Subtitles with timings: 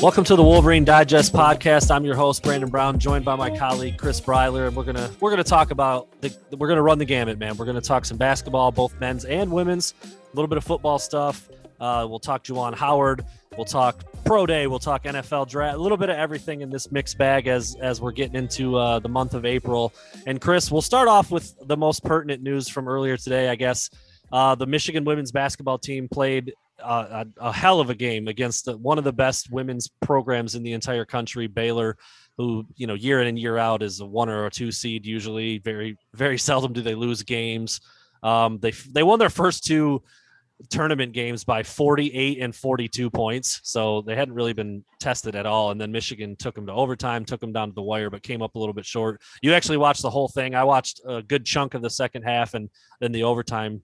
[0.00, 1.90] Welcome to the Wolverine Digest podcast.
[1.90, 5.28] I'm your host Brandon Brown, joined by my colleague Chris Breiler, and we're gonna we're
[5.28, 7.58] gonna talk about the we're gonna run the gamut, man.
[7.58, 11.50] We're gonna talk some basketball, both men's and women's, a little bit of football stuff.
[11.78, 13.26] Uh, we'll talk Juwan Howard.
[13.56, 14.66] We'll talk pro day.
[14.66, 15.76] We'll talk NFL draft.
[15.76, 18.98] A little bit of everything in this mixed bag as as we're getting into uh,
[18.98, 19.94] the month of April.
[20.26, 23.88] And Chris, we'll start off with the most pertinent news from earlier today, I guess.
[24.30, 26.52] Uh, the Michigan women's basketball team played
[26.82, 30.54] uh, a, a, hell of a game against the, one of the best women's programs
[30.54, 31.96] in the entire country, Baylor,
[32.36, 35.06] who you know year in and year out is a one or a two seed.
[35.06, 37.80] Usually, very very seldom do they lose games.
[38.22, 40.02] Um, they they won their first two
[40.70, 43.60] tournament games by 48 and 42 points.
[43.62, 45.70] So they hadn't really been tested at all.
[45.70, 48.42] And then Michigan took them to overtime, took them down to the wire, but came
[48.42, 49.20] up a little bit short.
[49.42, 50.54] You actually watched the whole thing.
[50.54, 53.82] I watched a good chunk of the second half and then the overtime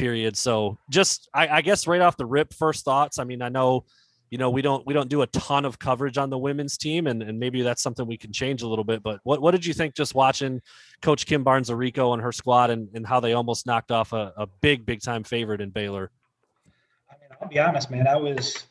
[0.00, 0.36] period.
[0.36, 3.18] So just I, I, guess right off the rip, first thoughts.
[3.18, 3.84] I mean, I know,
[4.30, 7.08] you know, we don't we don't do a ton of coverage on the women's team,
[7.08, 9.02] and, and maybe that's something we can change a little bit.
[9.02, 10.62] But what, what did you think just watching
[11.02, 14.32] Coach Kim Barnes Arico and her squad and, and how they almost knocked off a,
[14.36, 16.12] a big, big time favorite in Baylor?
[17.10, 18.06] I mean, I'll be honest, man.
[18.06, 18.66] I was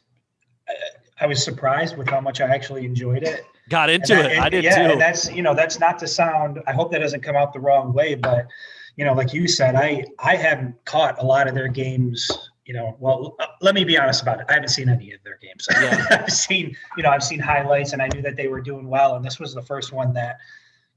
[1.20, 3.46] I was surprised with how much I actually enjoyed it.
[3.70, 4.40] Got into and it.
[4.40, 4.94] I, I did yeah, too.
[4.94, 7.60] And that's you know, that's not to sound I hope that doesn't come out the
[7.60, 8.48] wrong way, but
[8.96, 12.49] you know, like you said, I I haven't caught a lot of their games.
[12.70, 14.46] You know, well, uh, let me be honest about it.
[14.48, 15.68] I haven't seen any of their games.
[15.82, 16.06] Yeah.
[16.12, 19.16] I've seen, you know, I've seen highlights, and I knew that they were doing well.
[19.16, 20.38] And this was the first one that,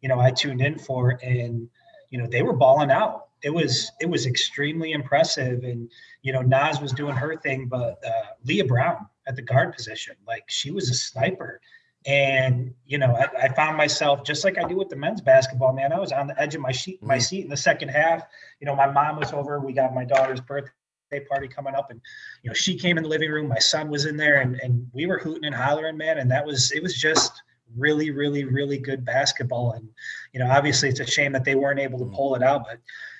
[0.02, 1.66] you know, I tuned in for, and
[2.10, 3.28] you know, they were balling out.
[3.42, 8.04] It was it was extremely impressive, and you know, Naz was doing her thing, but
[8.06, 11.58] uh, Leigha Brown at the guard position, like she was a sniper.
[12.04, 15.72] And you know, I, I, found myself just like I do with the men's basketball.
[15.72, 17.20] Man, I was on the edge of my seat, my mm-hmm.
[17.22, 18.24] seat in the second half.
[18.60, 19.58] You know, my mom was over.
[19.58, 20.72] We got my daughter's birthday
[21.20, 22.00] party coming up, and
[22.42, 23.48] you know, she came in the living room.
[23.48, 26.18] My son was in there, and and we were hooting and hollering, man.
[26.18, 27.42] And that was it was just
[27.76, 29.72] really, really, really good basketball.
[29.72, 29.88] And
[30.32, 32.78] you know, obviously, it's a shame that they weren't able to pull it out, but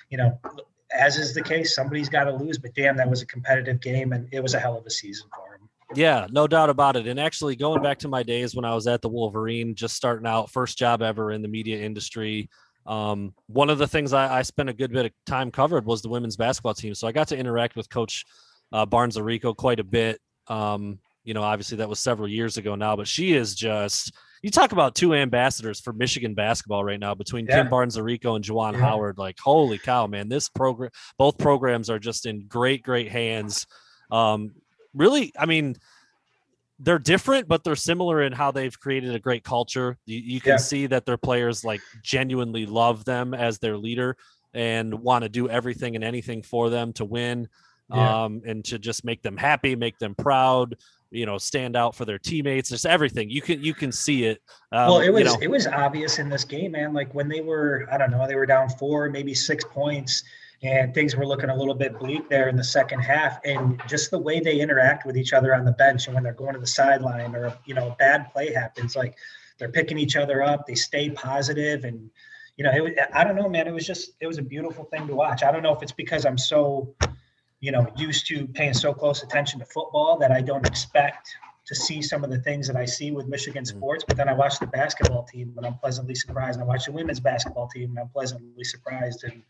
[0.09, 0.39] you know,
[0.91, 2.57] as is the case, somebody's got to lose.
[2.57, 5.27] But damn, that was a competitive game, and it was a hell of a season
[5.35, 5.55] for.
[5.55, 7.07] Him, yeah, no doubt about it.
[7.07, 10.27] And actually, going back to my days when I was at the Wolverine, just starting
[10.27, 12.49] out, first job ever in the media industry.
[12.85, 16.01] Um, one of the things I, I, spent a good bit of time covered was
[16.01, 16.93] the women's basketball team.
[16.93, 18.25] So I got to interact with Coach
[18.73, 20.19] uh, Barnes Arico quite a bit.
[20.47, 24.51] Um, you know, obviously that was several years ago now, but she is just you
[24.51, 27.61] talk about two ambassadors for Michigan basketball right now between yeah.
[27.61, 28.79] Kim Barnes Arico and Juwan yeah.
[28.79, 29.17] Howard.
[29.17, 30.27] Like, holy cow, man!
[30.27, 33.65] This program, both programs are just in great, great hands.
[34.11, 34.51] Um,
[34.93, 35.77] really, I mean,
[36.79, 39.97] they're different, but they're similar in how they've created a great culture.
[40.05, 40.57] You, you can yeah.
[40.57, 44.17] see that their players like genuinely love them as their leader
[44.53, 47.47] and want to do everything and anything for them to win
[47.93, 48.23] yeah.
[48.23, 50.75] um, and to just make them happy, make them proud,
[51.11, 53.29] you know, stand out for their teammates, just everything.
[53.29, 54.41] You can you can see it.
[54.71, 55.37] Um, well, it was you know.
[55.41, 56.93] it was obvious in this game, man.
[56.93, 60.23] Like when they were, I don't know, they were down four, maybe six points
[60.63, 63.39] and things were looking a little bit bleak there in the second half.
[63.43, 66.33] And just the way they interact with each other on the bench and when they're
[66.33, 69.15] going to the sideline or you know a bad play happens, like
[69.59, 72.09] they're picking each other up, they stay positive, and
[72.57, 73.67] you know it I don't know, man.
[73.67, 75.43] It was just it was a beautiful thing to watch.
[75.43, 76.95] I don't know if it's because I'm so
[77.59, 81.29] you know used to paying so close attention to football that I don't expect
[81.65, 83.77] to see some of the things that I see with Michigan mm-hmm.
[83.77, 84.03] sports.
[84.07, 86.59] But then I watch the basketball team and I'm pleasantly surprised.
[86.59, 89.23] And I watch the women's basketball team and I'm pleasantly surprised.
[89.23, 89.41] And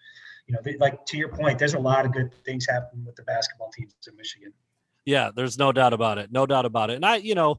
[0.48, 3.16] you know, they, like to your point, there's a lot of good things happening with
[3.16, 4.54] the basketball teams in Michigan.
[5.06, 6.32] Yeah, there's no doubt about it.
[6.32, 6.96] No doubt about it.
[6.96, 7.58] And I, you know,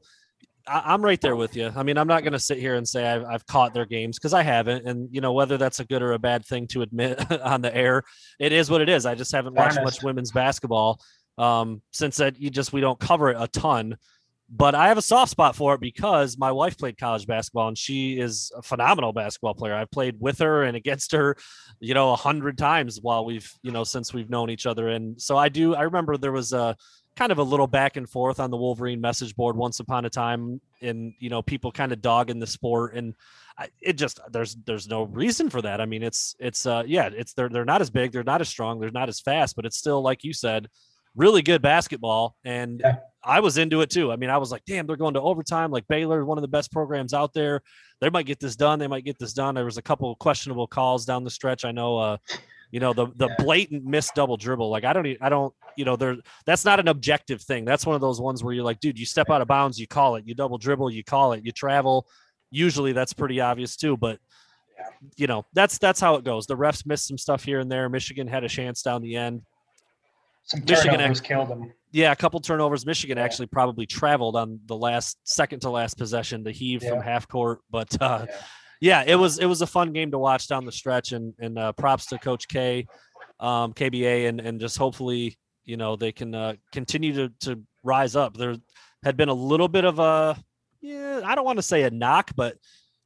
[0.67, 1.71] I, am right there with you.
[1.75, 4.17] I mean, I'm not going to sit here and say I've, I've caught their games
[4.17, 4.87] because I haven't.
[4.87, 7.75] And, you know, whether that's a good or a bad thing to admit on the
[7.75, 8.03] air,
[8.39, 9.05] it is what it is.
[9.05, 11.01] I just haven't watched much women's basketball
[11.37, 13.97] um, since that you just, we don't cover it a ton
[14.49, 17.77] but I have a soft spot for it because my wife played college basketball and
[17.77, 19.73] she is a phenomenal basketball player.
[19.73, 21.35] I've played with her and against her,
[21.79, 24.89] you know, a hundred times while we've, you know, since we've known each other.
[24.89, 26.77] And so I do, I remember there was a
[27.15, 30.09] kind of a little back and forth on the Wolverine message board once upon a
[30.09, 33.15] time and, you know, people kind of dogging the sport and
[33.57, 35.81] I, it just, there's, there's no reason for that.
[35.81, 38.49] I mean, it's, it's, uh, yeah, it's, they're, they're not as big, they're not as
[38.49, 40.67] strong, they're not as fast, but it's still, like you said,
[41.15, 42.35] really good basketball.
[42.43, 42.97] And yeah.
[43.23, 44.11] I was into it too.
[44.11, 45.71] I mean, I was like, damn, they're going to overtime.
[45.71, 47.61] Like Baylor, one of the best programs out there.
[48.01, 48.77] They might get this done.
[48.77, 49.55] They might get this done.
[49.55, 51.65] There was a couple questionable calls down the stretch.
[51.65, 52.17] I know, uh,
[52.71, 54.69] you know, the the blatant missed double dribble.
[54.69, 56.17] Like I don't, I don't, you know, there.
[56.45, 57.63] That's not an objective thing.
[57.63, 59.87] That's one of those ones where you're like, dude, you step out of bounds, you
[59.87, 60.27] call it.
[60.27, 61.45] You double dribble, you call it.
[61.45, 62.07] You travel.
[62.51, 63.95] Usually, that's pretty obvious too.
[63.95, 64.19] But
[65.15, 66.47] you know, that's that's how it goes.
[66.47, 67.87] The refs missed some stuff here and there.
[67.87, 69.41] Michigan had a chance down the end.
[70.45, 71.73] Some Michigan turnovers killed them.
[71.91, 72.85] Yeah, a couple turnovers.
[72.85, 73.23] Michigan yeah.
[73.23, 76.89] actually probably traveled on the last second to last possession to heave yeah.
[76.89, 78.25] from half court, but uh,
[78.79, 79.03] yeah.
[79.03, 79.13] yeah.
[79.13, 81.71] it was it was a fun game to watch down the stretch, and and uh,
[81.73, 82.85] props to Coach K,
[83.39, 88.15] um, KBA, and and just hopefully you know they can uh, continue to to rise
[88.15, 88.37] up.
[88.37, 88.55] There
[89.03, 90.37] had been a little bit of a
[90.81, 92.57] yeah, I don't want to say a knock, but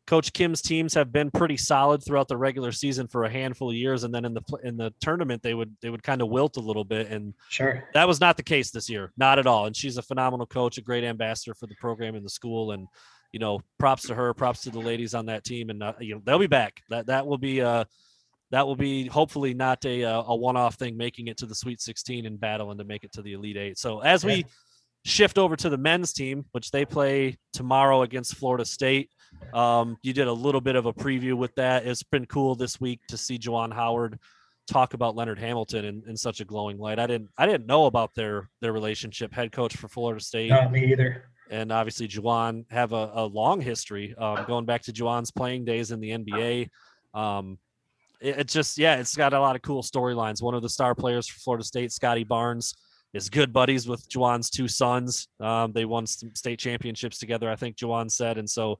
[0.09, 3.75] Coach Kim's teams have been pretty solid throughout the regular season for a handful of
[3.75, 6.57] years, and then in the in the tournament they would they would kind of wilt
[6.57, 9.67] a little bit, and sure that was not the case this year, not at all.
[9.67, 12.87] And she's a phenomenal coach, a great ambassador for the program in the school, and
[13.31, 16.15] you know, props to her, props to the ladies on that team, and uh, you
[16.15, 16.81] know they'll be back.
[16.89, 17.83] That that will be uh
[18.49, 21.53] that will be hopefully not a uh, a one off thing, making it to the
[21.53, 23.77] Sweet 16 and battling to make it to the Elite Eight.
[23.77, 24.43] So as we
[25.05, 29.11] shift over to the men's team, which they play tomorrow against Florida State.
[29.53, 31.85] Um, you did a little bit of a preview with that.
[31.85, 34.19] It's been cool this week to see Juwan Howard
[34.67, 36.99] talk about Leonard Hamilton in, in such a glowing light.
[36.99, 39.33] I didn't I didn't know about their their relationship.
[39.33, 40.49] Head coach for Florida State.
[40.49, 41.25] Not me either.
[41.49, 45.91] And obviously Juwan have a, a long history um, going back to Juwan's playing days
[45.91, 46.69] in the NBA.
[47.15, 47.57] Um,
[48.21, 50.41] it, it just yeah, it's got a lot of cool storylines.
[50.41, 52.75] One of the star players for Florida State, Scottie Barnes
[53.13, 55.27] is good buddies with Juwan's two sons.
[55.39, 58.37] Um, they won some state championships together, I think Juwan said.
[58.37, 58.79] And so,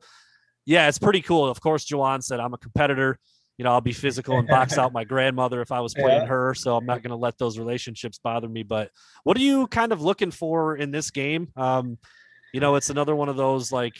[0.66, 1.50] yeah, it's pretty cool.
[1.50, 3.20] Of course, Juwan said, I'm a competitor.
[3.58, 6.28] You know, I'll be physical and box out my grandmother if I was playing yeah.
[6.28, 6.54] her.
[6.54, 8.64] So I'm not going to let those relationships bother me.
[8.64, 8.90] But
[9.24, 11.50] what are you kind of looking for in this game?
[11.58, 11.98] Um,
[12.54, 13.96] you know, it's another one of those like,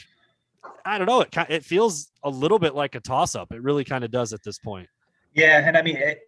[0.86, 1.22] I don't know.
[1.22, 3.52] It it feels a little bit like a toss up.
[3.52, 4.88] It really kind of does at this point.
[5.34, 6.22] Yeah, and I mean, it,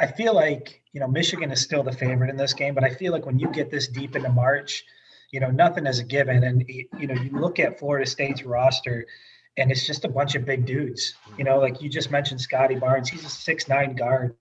[0.00, 2.94] I feel like you know Michigan is still the favorite in this game, but I
[2.94, 4.84] feel like when you get this deep into March,
[5.30, 9.06] you know nothing is a given, and you know you look at Florida State's roster,
[9.56, 11.14] and it's just a bunch of big dudes.
[11.36, 14.34] You know, like you just mentioned, Scottie Barnes, he's a six nine guard.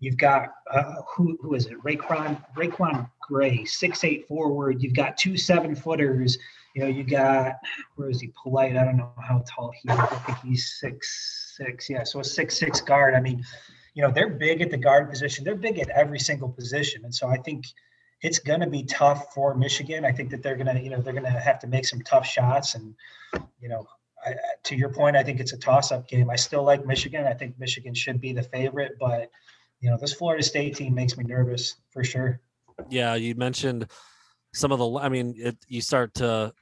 [0.00, 1.80] You've got uh, who who is it?
[1.82, 4.82] RaiQuan RaiQuan Gray, six eight forward.
[4.82, 6.38] You've got two seven footers.
[6.74, 7.54] You know, you got
[7.96, 8.32] where is he?
[8.42, 8.76] Polite.
[8.76, 9.98] I don't know how tall he is.
[9.98, 11.88] I think he's six six.
[11.88, 13.14] Yeah, so a six six guard.
[13.14, 13.44] I mean,
[13.94, 15.44] you know, they're big at the guard position.
[15.44, 17.04] They're big at every single position.
[17.04, 17.64] And so I think
[18.22, 20.04] it's going to be tough for Michigan.
[20.04, 22.00] I think that they're going to, you know, they're going to have to make some
[22.02, 22.74] tough shots.
[22.74, 22.94] And,
[23.60, 23.86] you know,
[24.24, 24.34] I,
[24.64, 26.30] to your point, I think it's a toss up game.
[26.30, 27.26] I still like Michigan.
[27.26, 29.30] I think Michigan should be the favorite, but,
[29.80, 32.40] you know, this Florida State team makes me nervous for sure.
[32.88, 33.14] Yeah.
[33.14, 33.86] You mentioned
[34.54, 36.52] some of the, I mean, it, you start to,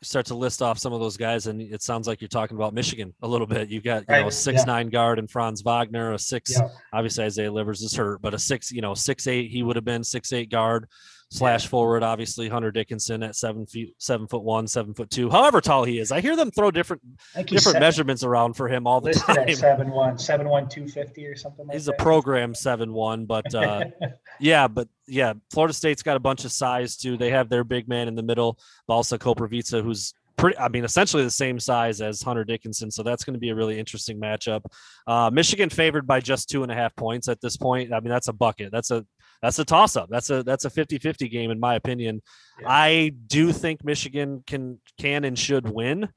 [0.00, 2.72] start to list off some of those guys, and it sounds like you're talking about
[2.72, 3.68] Michigan a little bit.
[3.68, 4.20] You've got you right.
[4.20, 4.64] know a six yeah.
[4.64, 6.52] nine guard and Franz Wagner, a six.
[6.52, 6.68] Yeah.
[6.92, 9.84] Obviously Isaiah Livers is hurt, but a six you know six eight he would have
[9.84, 10.86] been six eight guard
[11.30, 12.02] slash forward.
[12.02, 15.98] Obviously Hunter Dickinson at seven feet seven foot one, seven foot two, however tall he
[15.98, 16.12] is.
[16.12, 17.02] I hear them throw different
[17.34, 19.38] different seven, measurements around for him all the time.
[19.38, 21.66] At seven one, seven one two fifty or something.
[21.66, 22.00] Like He's that.
[22.00, 23.84] a program seven one, but uh,
[24.40, 27.16] yeah, but yeah, Florida State's got a bunch of size too.
[27.16, 31.24] They have their big man in the middle, Balsa Koprivica, who's pretty, I mean, essentially
[31.24, 32.90] the same size as Hunter Dickinson.
[32.90, 34.64] So that's going to be a really interesting matchup.
[35.06, 37.92] Uh, Michigan favored by just two and a half points at this point.
[37.92, 38.70] I mean, that's a bucket.
[38.70, 39.04] That's a,
[39.46, 40.08] that's a toss up.
[40.10, 42.20] That's a, that's a 50 50 game, in my opinion.
[42.60, 42.66] Yeah.
[42.68, 46.08] I do think Michigan can, can and should win.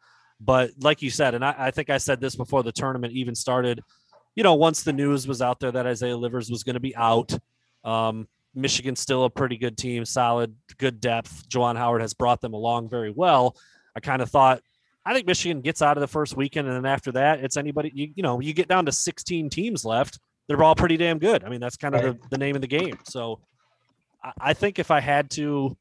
[0.41, 3.35] But like you said, and I, I think I said this before the tournament even
[3.35, 3.81] started,
[4.35, 6.95] you know, once the news was out there that Isaiah Livers was going to be
[6.95, 7.37] out,
[7.83, 11.47] um, Michigan's still a pretty good team, solid, good depth.
[11.49, 13.55] Juwan Howard has brought them along very well.
[13.95, 14.61] I kind of thought,
[15.05, 17.91] I think Michigan gets out of the first weekend, and then after that, it's anybody.
[17.93, 20.19] You, you know, you get down to 16 teams left.
[20.49, 21.45] They're all pretty damn good.
[21.45, 22.97] I mean, that's kind of the, the name of the game.
[23.05, 23.39] So,
[24.21, 25.77] I, I think if I had to,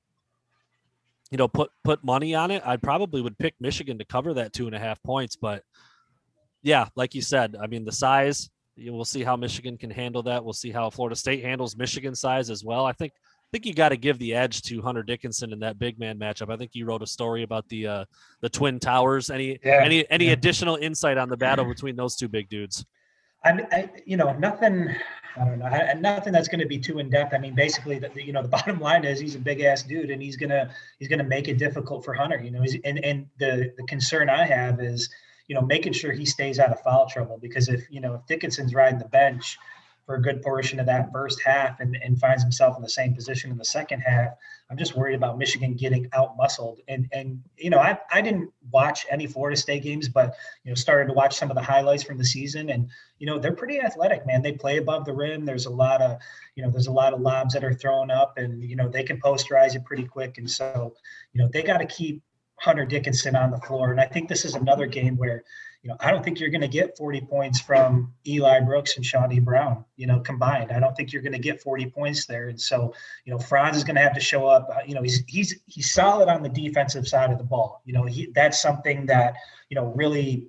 [1.30, 4.52] you know, put put money on it, I probably would pick Michigan to cover that
[4.52, 5.36] two and a half points.
[5.36, 5.64] But
[6.62, 8.50] yeah, like you said, I mean, the size.
[8.76, 10.44] You we'll see how Michigan can handle that.
[10.44, 12.84] We'll see how Florida State handles Michigan size as well.
[12.84, 15.78] I think I think you got to give the edge to Hunter Dickinson in that
[15.78, 16.52] big man matchup.
[16.52, 18.04] I think you wrote a story about the uh,
[18.42, 19.30] the Twin Towers.
[19.30, 20.32] Any yeah, any any yeah.
[20.32, 22.84] additional insight on the battle between those two big dudes?
[23.44, 24.94] I, I you know nothing.
[25.36, 25.66] I don't know.
[25.66, 27.32] I, nothing that's going to be too in depth.
[27.32, 30.10] I mean, basically, the, you know, the bottom line is he's a big ass dude,
[30.10, 32.40] and he's gonna he's gonna make it difficult for Hunter.
[32.40, 35.08] You know, he's, and and the the concern I have is
[35.46, 38.26] you know making sure he stays out of foul trouble because if you know if
[38.26, 39.58] Dickinson's riding the bench
[40.08, 43.14] for a good portion of that first half and, and finds himself in the same
[43.14, 44.32] position in the second half.
[44.70, 46.80] I'm just worried about Michigan getting out muscled.
[46.88, 50.74] And and you know, I, I didn't watch any Florida State games, but you know,
[50.74, 52.70] started to watch some of the highlights from the season.
[52.70, 54.42] And, you know, they're pretty athletic, man.
[54.42, 55.44] They play above the rim.
[55.44, 56.18] There's a lot of,
[56.54, 59.04] you know, there's a lot of lobs that are thrown up and, you know, they
[59.04, 60.38] can posterize it pretty quick.
[60.38, 60.94] And so,
[61.32, 62.22] you know, they got to keep
[62.56, 63.90] Hunter Dickinson on the floor.
[63.90, 65.44] And I think this is another game where,
[65.88, 69.44] know, I don't think you're going to get 40 points from Eli Brooks and Chaundee
[69.44, 70.70] Brown, you know, combined.
[70.72, 72.48] I don't think you're going to get 40 points there.
[72.48, 74.68] And so, you know, Franz is going to have to show up.
[74.70, 77.82] Uh, you know, he's he's he's solid on the defensive side of the ball.
[77.84, 79.34] You know, he that's something that
[79.68, 80.48] you know really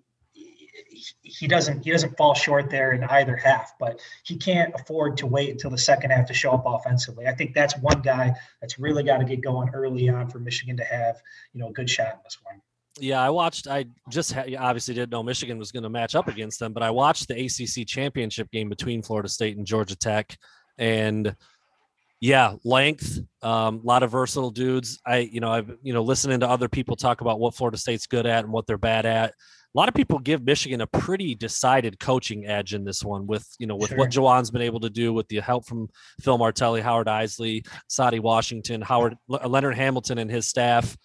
[1.22, 5.26] he doesn't he doesn't fall short there in either half, but he can't afford to
[5.26, 7.28] wait until the second half to show up offensively.
[7.28, 10.78] I think that's one guy that's really got to get going early on for Michigan
[10.78, 11.22] to have
[11.54, 12.62] you know a good shot in this one.
[13.00, 13.68] Yeah, I watched.
[13.68, 16.84] I just ha- obviously didn't know Michigan was going to match up against them, but
[16.84, 20.38] I watched the ACC championship game between Florida State and Georgia Tech,
[20.78, 21.36] and
[22.20, 25.00] yeah, length, a um, lot of versatile dudes.
[25.06, 28.08] I, you know, I've you know listening to other people talk about what Florida State's
[28.08, 29.34] good at and what they're bad at
[29.74, 33.48] a lot of people give Michigan a pretty decided coaching edge in this one with,
[33.60, 34.00] you know, with sure.
[34.00, 35.90] what Juwan's been able to do with the help from
[36.22, 40.98] Phil Martelli, Howard Eisley, Saddi Washington, Howard Leonard Hamilton and his staff.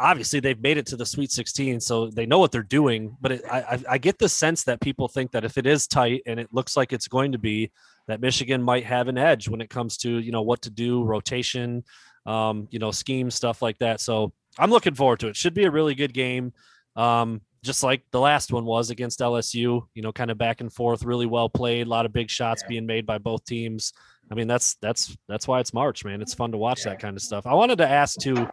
[0.00, 3.16] Obviously, they've made it to the Sweet 16, so they know what they're doing.
[3.20, 6.22] But it, I, I get the sense that people think that if it is tight
[6.26, 7.70] and it looks like it's going to be,
[8.06, 11.04] that Michigan might have an edge when it comes to you know what to do,
[11.04, 11.84] rotation,
[12.26, 14.00] um, you know, scheme stuff like that.
[14.00, 15.36] So I'm looking forward to it.
[15.36, 16.52] Should be a really good game.
[16.96, 20.72] Um, just like the last one was against LSU, you know, kind of back and
[20.72, 22.68] forth, really well played, a lot of big shots yeah.
[22.68, 23.92] being made by both teams.
[24.30, 26.22] I mean, that's that's that's why it's March, man.
[26.22, 26.92] It's fun to watch yeah.
[26.92, 27.46] that kind of stuff.
[27.46, 28.48] I wanted to ask too,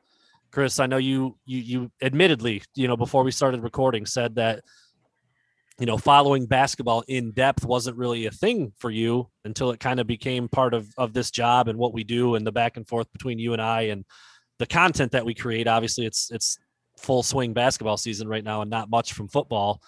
[0.58, 0.80] Chris.
[0.80, 4.64] I know you you you admittedly, you know, before we started recording, said that
[5.80, 10.00] you know following basketball in depth wasn't really a thing for you until it kind
[10.00, 12.88] of became part of of this job and what we do and the back and
[12.88, 14.04] forth between you and I and
[14.58, 15.68] the content that we create.
[15.68, 16.58] Obviously, it's it's
[16.98, 19.80] full swing basketball season right now and not much from football.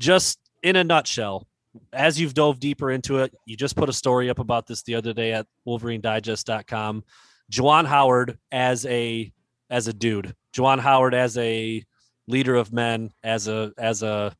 [0.00, 1.46] Just in a nutshell,
[1.92, 4.94] as you've dove deeper into it, you just put a story up about this the
[4.94, 7.04] other day at wolverinedigest.com.
[7.50, 9.30] Juwan Howard as a
[9.72, 11.82] as a dude, Juwan Howard as a
[12.28, 14.36] leader of men, as a as a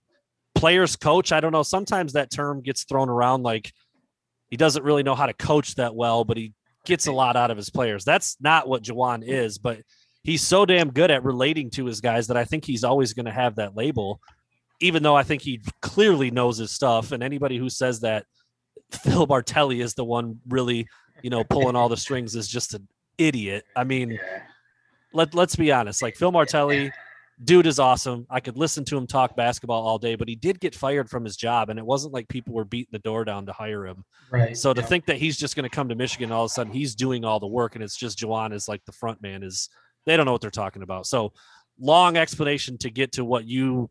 [0.55, 1.33] player's coach.
[1.33, 1.63] I don't know.
[1.63, 3.73] Sometimes that term gets thrown around like
[4.51, 6.53] he doesn't really know how to coach that well, but he
[6.85, 8.05] gets a lot out of his players.
[8.05, 9.81] That's not what Juwan is, but
[10.23, 13.27] he's so damn good at relating to his guys that I think he's always going
[13.27, 14.21] to have that label,
[14.81, 17.13] even though I think he clearly knows his stuff.
[17.13, 18.27] And anybody who says that
[18.91, 20.87] Phil Martelli is the one really,
[21.23, 22.87] you know, pulling all the strings is just an
[23.17, 23.65] idiot.
[23.75, 24.21] I mean,
[25.13, 26.03] let, let's be honest.
[26.03, 26.91] Like Phil Martelli,
[27.45, 28.27] dude is awesome.
[28.31, 31.25] I could listen to him talk basketball all day, but he did get fired from
[31.25, 34.05] his job, and it wasn't like people were beating the door down to hire him.
[34.31, 34.57] Right.
[34.57, 34.87] So to yeah.
[34.87, 37.25] think that he's just going to come to Michigan all of a sudden, he's doing
[37.25, 39.69] all the work, and it's just Juwan is like the front man is
[40.07, 41.07] they don't know what they're talking about.
[41.07, 41.33] So
[41.79, 43.91] long explanation to get to what you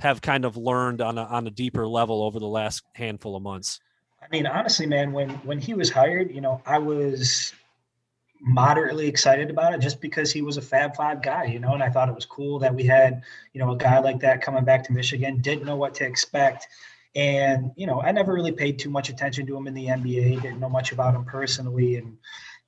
[0.00, 3.42] have kind of learned on a, on a deeper level over the last handful of
[3.42, 3.80] months.
[4.22, 7.52] I mean, honestly, man, when when he was hired, you know, I was
[8.40, 11.82] moderately excited about it just because he was a Fab Five guy, you know, and
[11.82, 14.64] I thought it was cool that we had, you know, a guy like that coming
[14.64, 16.68] back to Michigan, didn't know what to expect.
[17.14, 20.42] And, you know, I never really paid too much attention to him in the NBA,
[20.42, 21.96] didn't know much about him personally.
[21.96, 22.18] And,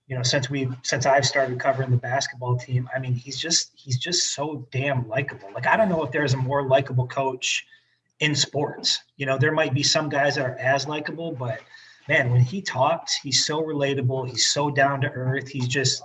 [0.06, 3.72] you know, since we since I've started covering the basketball team, I mean, he's just
[3.74, 5.50] he's just so damn likable.
[5.54, 7.66] Like I don't know if there's a more likable coach
[8.20, 9.00] in sports.
[9.18, 11.60] You know, there might be some guys that are as likable, but
[12.08, 14.28] man, when he talks, he's so relatable.
[14.28, 15.48] He's so down to earth.
[15.48, 16.02] He's just,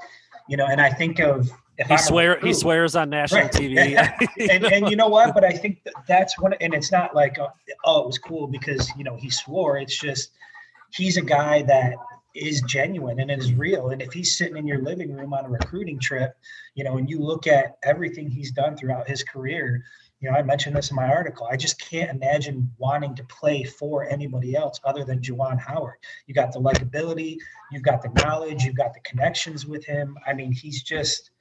[0.47, 1.51] you know, and I think of
[1.87, 3.51] he swear he swears on national right.
[3.51, 4.27] TV.
[4.51, 5.33] and and you know what?
[5.33, 6.53] But I think that's one.
[6.61, 7.49] And it's not like oh,
[7.85, 9.77] oh, it was cool because you know he swore.
[9.77, 10.31] It's just
[10.91, 11.95] he's a guy that
[12.35, 13.89] is genuine and it is real.
[13.89, 16.35] And if he's sitting in your living room on a recruiting trip,
[16.73, 19.83] you know, and you look at everything he's done throughout his career,
[20.23, 21.47] you know, I mentioned this in my article.
[21.51, 25.97] I just can't imagine wanting to play for anybody else other than Juwan Howard.
[26.27, 27.37] You got the likability,
[27.71, 30.17] you've got the knowledge, you've got the connections with him.
[30.25, 31.31] I mean, he's just,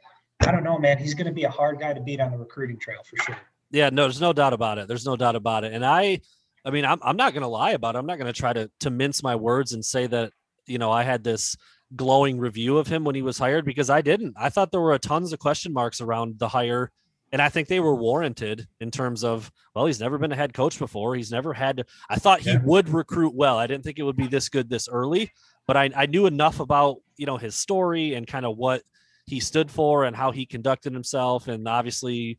[0.40, 0.98] I don't know, man.
[0.98, 3.38] He's going to be a hard guy to beat on the recruiting trail for sure.
[3.70, 4.88] Yeah, no, there's no doubt about it.
[4.88, 5.72] There's no doubt about it.
[5.72, 6.20] And I,
[6.64, 7.98] I mean, I'm, I'm not going to lie about it.
[7.98, 10.32] I'm not going to try to to mince my words and say that
[10.66, 11.56] you know, I had this
[11.94, 14.34] glowing review of him when he was hired because I didn't.
[14.36, 16.90] I thought there were tons of question marks around the hire.
[17.32, 20.52] And I think they were warranted in terms of, well, he's never been a head
[20.52, 21.14] coach before.
[21.14, 23.58] He's never had, I thought he would recruit well.
[23.58, 25.32] I didn't think it would be this good this early,
[25.66, 28.82] but I, I knew enough about, you know, his story and kind of what
[29.26, 31.48] he stood for and how he conducted himself.
[31.48, 32.38] And obviously,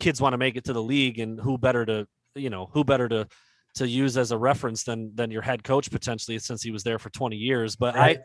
[0.00, 2.84] kids want to make it to the league, and who better to, you know, who
[2.84, 3.28] better to
[3.74, 6.98] to use as a reference than than your head coach potentially since he was there
[6.98, 7.76] for 20 years.
[7.76, 8.18] But right.
[8.18, 8.22] I,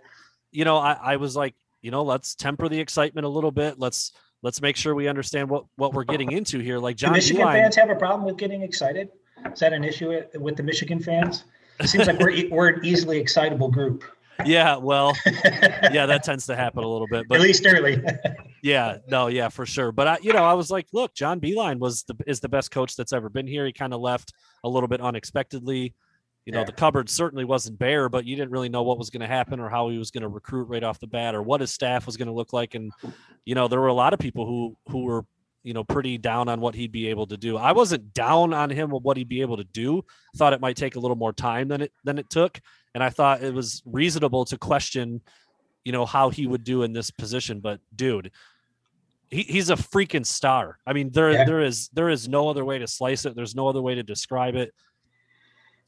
[0.52, 3.78] you know, I, I was like, you know, let's temper the excitement a little bit.
[3.78, 6.80] Let's let's make sure we understand what what we're getting into here.
[6.80, 9.10] Like John, Do Michigan fans have a problem with getting excited.
[9.52, 11.46] Is that an issue with the Michigan fans?
[11.80, 14.04] It seems like we're we're an easily excitable group.
[14.46, 18.02] yeah, well, yeah, that tends to happen a little bit, but at least early.
[18.64, 19.92] yeah, no, yeah, for sure.
[19.92, 22.72] But I, you know, I was like, look, John Beilein was the is the best
[22.72, 23.66] coach that's ever been here.
[23.66, 25.94] He kind of left a little bit unexpectedly.
[26.50, 26.66] You know, yeah.
[26.66, 29.60] the cupboard certainly wasn't bare, but you didn't really know what was going to happen
[29.60, 32.08] or how he was going to recruit right off the bat or what his staff
[32.08, 32.74] was going to look like.
[32.74, 32.92] And
[33.46, 35.26] you know, there were a lot of people who who were
[35.62, 37.56] you know pretty down on what he'd be able to do.
[37.56, 40.04] I wasn't down on him of what he'd be able to do.
[40.38, 42.60] Thought it might take a little more time than it than it took,
[42.96, 45.22] and I thought it was reasonable to question,
[45.86, 47.60] you know, how he would do in this position.
[47.60, 48.32] But dude,
[49.30, 50.80] he, he's a freaking star.
[50.88, 51.46] I mean, there yeah.
[51.46, 53.36] there is there is no other way to slice it.
[53.36, 54.74] There's no other way to describe it.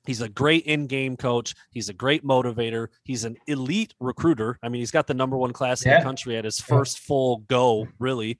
[0.05, 1.53] He's a great in-game coach.
[1.71, 2.87] He's a great motivator.
[3.03, 4.57] He's an elite recruiter.
[4.63, 5.93] I mean, he's got the number one class yeah.
[5.93, 8.39] in the country at his first full go, really.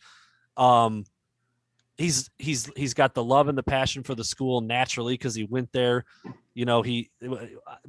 [0.58, 1.06] Um,
[2.02, 5.44] he's he's he's got the love and the passion for the school naturally because he
[5.44, 6.04] went there.
[6.54, 7.10] You know, he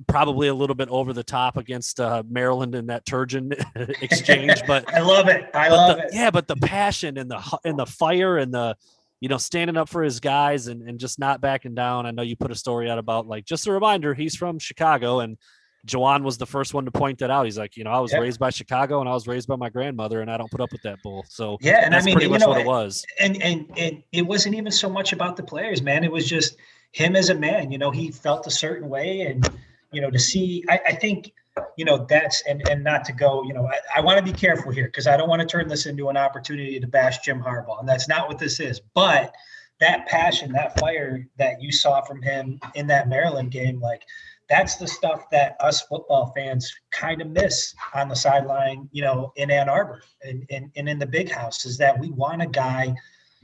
[0.06, 3.52] probably a little bit over the top against uh, Maryland in that Turgeon
[4.02, 5.50] exchange, but I love it.
[5.54, 6.10] I love the, it.
[6.12, 8.76] Yeah, but the passion and the and the fire and the
[9.22, 12.06] you know standing up for his guys and and just not backing down.
[12.06, 15.20] I know you put a story out about like just a reminder he's from Chicago
[15.20, 15.38] and
[15.86, 17.44] Juwan was the first one to point that out.
[17.44, 18.20] He's like, you know, I was yep.
[18.20, 20.72] raised by Chicago and I was raised by my grandmother, and I don't put up
[20.72, 21.24] with that bull.
[21.28, 23.04] So yeah, and I mean, pretty much know, what it was.
[23.20, 26.02] And, and and it wasn't even so much about the players, man.
[26.02, 26.56] It was just
[26.90, 27.70] him as a man.
[27.70, 29.48] You know, he felt a certain way, and
[29.92, 31.32] you know, to see, I, I think,
[31.76, 34.36] you know, that's and and not to go, you know, I, I want to be
[34.36, 37.40] careful here because I don't want to turn this into an opportunity to bash Jim
[37.40, 38.80] Harbaugh, and that's not what this is.
[38.94, 39.34] But
[39.80, 44.02] that passion, that fire that you saw from him in that Maryland game, like
[44.48, 49.32] that's the stuff that us football fans kind of miss on the sideline, you know,
[49.36, 52.46] in Ann Arbor and, and, and in the big house is that we want a
[52.46, 52.94] guy,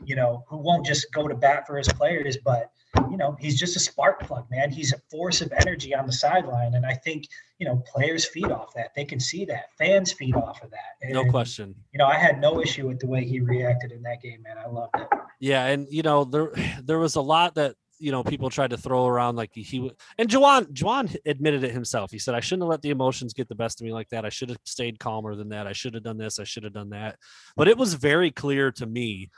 [0.05, 2.71] you know, who won't just go to bat for his players, but
[3.11, 4.71] you know, he's just a spark plug, man.
[4.71, 6.75] He's a force of energy on the sideline.
[6.75, 7.27] And I think,
[7.59, 8.95] you know, players feed off that.
[8.95, 9.67] They can see that.
[9.77, 10.97] Fans feed off of that.
[11.03, 11.75] And, no question.
[11.93, 14.57] You know, I had no issue with the way he reacted in that game, man.
[14.59, 15.09] I loved it.
[15.41, 16.53] Yeah, and you know, there
[16.83, 20.29] there was a lot that you know people tried to throw around like he and
[20.29, 22.11] Juwan Juwan admitted it himself.
[22.11, 24.25] He said I shouldn't have let the emotions get the best of me like that.
[24.25, 25.67] I should have stayed calmer than that.
[25.67, 26.39] I should have done this.
[26.39, 27.17] I should have done that.
[27.57, 29.31] But it was very clear to me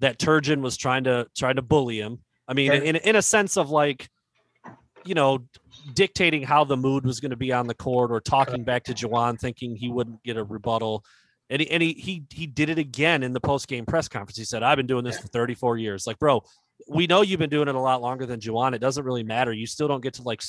[0.00, 2.20] that Turgeon was trying to trying to bully him.
[2.46, 4.08] I mean, in in a sense of like,
[5.04, 5.46] you know,
[5.94, 8.94] dictating how the mood was going to be on the court or talking back to
[8.94, 11.04] Juwan, thinking he wouldn't get a rebuttal.
[11.50, 14.38] And he, and he he he did it again in the post game press conference.
[14.38, 16.42] He said, "I've been doing this for 34 years." Like, bro,
[16.88, 18.74] we know you've been doing it a lot longer than Juwan.
[18.74, 19.52] It doesn't really matter.
[19.52, 20.42] You still don't get to like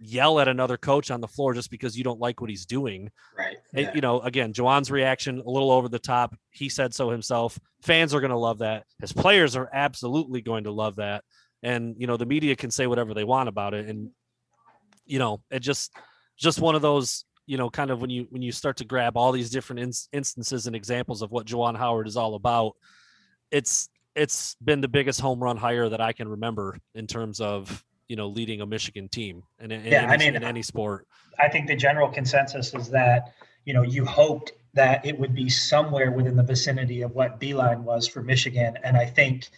[0.00, 3.10] yell at another coach on the floor just because you don't like what he's doing.
[3.36, 3.56] Right.
[3.72, 3.92] Yeah.
[3.94, 6.36] you know, again, Juwan's reaction a little over the top.
[6.50, 7.58] He said so himself.
[7.82, 8.84] Fans are going to love that.
[9.00, 11.24] His players are absolutely going to love that.
[11.62, 13.88] And you know, the media can say whatever they want about it.
[13.88, 14.10] And
[15.04, 15.92] you know, it just
[16.36, 17.24] just one of those.
[17.46, 19.92] You know, kind of when you when you start to grab all these different in-
[20.12, 22.74] instances and examples of what Juwan Howard is all about,
[23.50, 27.82] it's it's been the biggest home run hire that I can remember in terms of
[28.08, 31.06] you know leading a Michigan team and in, yeah, any, I mean, in any sport.
[31.38, 35.48] I think the general consensus is that you know you hoped that it would be
[35.48, 39.48] somewhere within the vicinity of what Beilein was for Michigan, and I think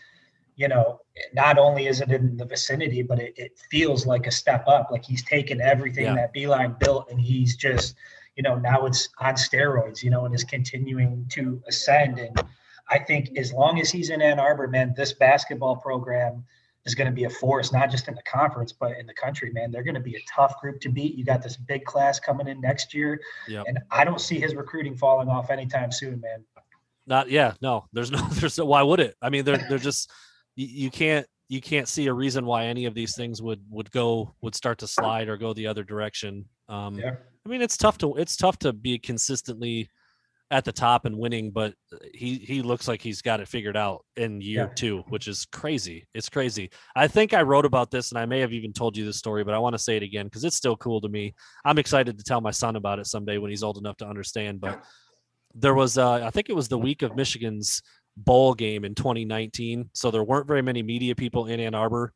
[0.56, 1.00] you know
[1.32, 4.88] not only is it in the vicinity, but it, it feels like a step up.
[4.90, 6.14] Like he's taken everything yeah.
[6.14, 7.94] that Beilein built and he's just
[8.36, 12.44] you know now it's on steroids, you know, and is continuing to ascend and
[12.90, 16.44] I think as long as he's in Ann Arbor, man, this basketball program
[16.86, 19.50] is going to be a force, not just in the conference, but in the country,
[19.52, 19.70] man.
[19.70, 21.14] They're going to be a tough group to beat.
[21.14, 23.20] You got this big class coming in next year.
[23.48, 23.64] Yep.
[23.68, 26.44] And I don't see his recruiting falling off anytime soon, man.
[27.06, 29.16] Not, yeah, no, there's no, there's no, why would it?
[29.20, 30.10] I mean, they're, they're just,
[30.56, 33.90] you, you can't, you can't see a reason why any of these things would, would
[33.90, 36.44] go, would start to slide or go the other direction.
[36.68, 37.16] Um, yeah.
[37.44, 39.90] I mean, it's tough to, it's tough to be consistently,
[40.50, 41.74] at the top and winning, but
[42.12, 44.74] he he looks like he's got it figured out in year yeah.
[44.74, 46.06] two, which is crazy.
[46.12, 46.70] It's crazy.
[46.96, 49.44] I think I wrote about this, and I may have even told you this story,
[49.44, 51.34] but I want to say it again because it's still cool to me.
[51.64, 54.60] I'm excited to tell my son about it someday when he's old enough to understand.
[54.60, 54.82] But
[55.54, 57.82] there was, uh, I think it was the week of Michigan's
[58.16, 62.12] bowl game in 2019, so there weren't very many media people in Ann Arbor.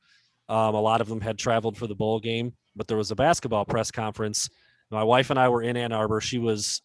[0.49, 3.17] Um, a lot of them had traveled for the bowl game, but there was a
[3.17, 4.51] basketball press conference.
[4.91, 6.21] My wife and I were in Ann Arbor.
[6.21, 6.83] She was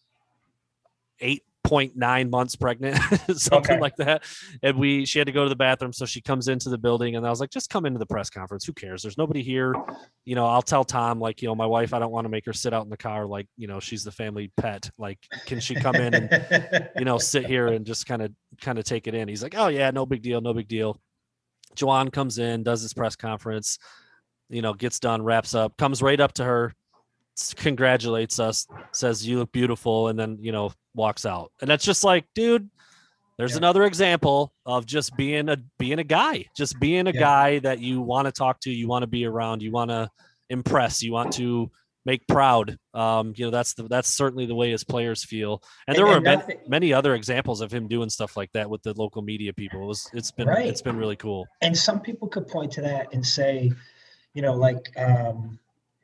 [1.20, 2.96] 8.9 months pregnant,
[3.36, 3.80] something okay.
[3.80, 4.24] like that.
[4.62, 5.92] And we, she had to go to the bathroom.
[5.92, 8.30] So she comes into the building and I was like, just come into the press
[8.30, 8.64] conference.
[8.64, 9.02] Who cares?
[9.02, 9.74] There's nobody here.
[10.24, 12.46] You know, I'll tell Tom, like, you know, my wife, I don't want to make
[12.46, 13.26] her sit out in the car.
[13.26, 14.90] Like, you know, she's the family pet.
[14.98, 18.78] Like, can she come in and, you know, sit here and just kind of, kind
[18.78, 19.28] of take it in?
[19.28, 20.40] He's like, oh, yeah, no big deal.
[20.40, 21.00] No big deal.
[21.76, 23.78] Juwan comes in, does his press conference,
[24.48, 26.74] you know, gets done, wraps up, comes right up to her,
[27.56, 31.52] congratulates us, says you look beautiful, and then you know walks out.
[31.60, 32.68] And that's just like, dude,
[33.38, 33.58] there's yeah.
[33.58, 37.20] another example of just being a being a guy, just being a yeah.
[37.20, 40.10] guy that you want to talk to, you want to be around, you want to
[40.50, 41.70] impress, you want to
[42.04, 42.76] make proud.
[42.94, 45.62] Um, you know, that's the that's certainly the way his players feel.
[45.86, 48.82] And, and there were nothing, many other examples of him doing stuff like that with
[48.82, 49.82] the local media people.
[49.82, 50.66] It was, it's been right.
[50.66, 51.46] it's been really cool.
[51.62, 53.72] And some people could point to that and say,
[54.34, 55.58] you know, like um,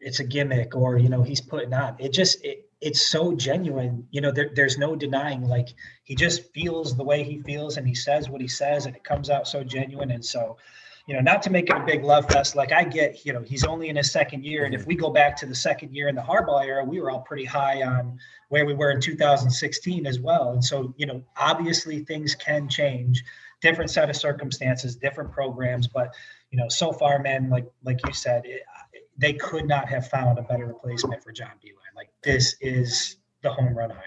[0.07, 1.97] it's a gimmick or you know he's putting on.
[1.99, 4.07] It just it, it's so genuine.
[4.13, 5.43] You know, there, there's no denying.
[5.43, 5.71] Like
[6.05, 9.03] he just feels the way he feels, and he says what he says, and it
[9.03, 10.13] comes out so genuine.
[10.13, 10.59] And so,
[11.09, 12.55] you know, not to make it a big love fest.
[12.55, 15.11] Like I get, you know, he's only in his second year, and if we go
[15.11, 18.17] back to the second year in the Harbaugh era, we were all pretty high on
[18.49, 20.53] where we were in 2016 as well.
[20.53, 23.25] And so, you know, obviously things can change,
[23.61, 26.15] different set of circumstances, different programs, but
[26.53, 28.63] you know, so far, man, like like you said, it,
[29.19, 31.95] they could not have found a better replacement for John Beilein.
[31.95, 34.03] Like this is the home run hire.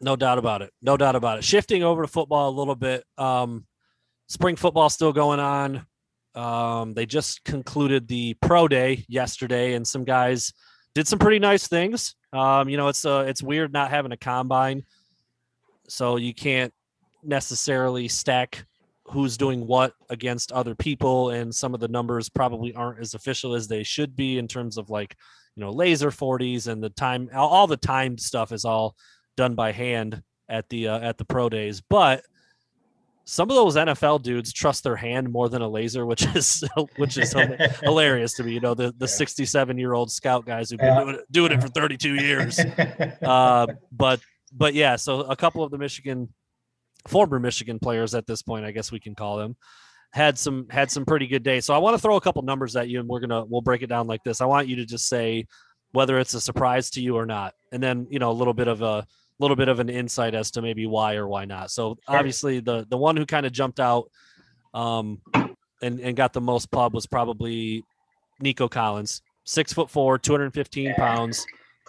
[0.00, 0.72] No doubt about it.
[0.82, 1.44] No doubt about it.
[1.44, 3.04] Shifting over to football a little bit.
[3.16, 3.66] Um,
[4.26, 5.86] spring football still going on.
[6.34, 10.52] Um, they just concluded the pro day yesterday, and some guys
[10.94, 12.16] did some pretty nice things.
[12.32, 14.84] Um, you know, it's uh, it's weird not having a combine,
[15.88, 16.72] so you can't
[17.22, 18.66] necessarily stack
[19.06, 23.54] who's doing what against other people, and some of the numbers probably aren't as official
[23.54, 25.16] as they should be in terms of like
[25.56, 28.96] you know laser 40s and the time all the timed stuff is all
[29.36, 32.24] done by hand at the uh, at the pro days but
[33.26, 36.62] some of those NFL dudes trust their hand more than a laser, which is
[36.96, 37.32] which is
[37.82, 38.52] hilarious to me.
[38.52, 41.62] You know, the the 67 year old scout guys who've been doing it, doing it
[41.62, 42.60] for 32 years.
[43.24, 44.20] Uh, but
[44.52, 46.28] but yeah, so a couple of the Michigan
[47.08, 49.56] former Michigan players at this point, I guess we can call them,
[50.12, 51.64] had some had some pretty good days.
[51.64, 53.82] So I want to throw a couple numbers at you, and we're gonna we'll break
[53.82, 54.40] it down like this.
[54.40, 55.46] I want you to just say
[55.92, 58.68] whether it's a surprise to you or not, and then you know a little bit
[58.68, 59.06] of a
[59.38, 61.70] little bit of an insight as to maybe why or why not.
[61.70, 64.10] So obviously the the one who kind of jumped out
[64.72, 65.20] um
[65.82, 67.84] and and got the most pub was probably
[68.40, 71.44] Nico Collins, six foot four, 215 pounds,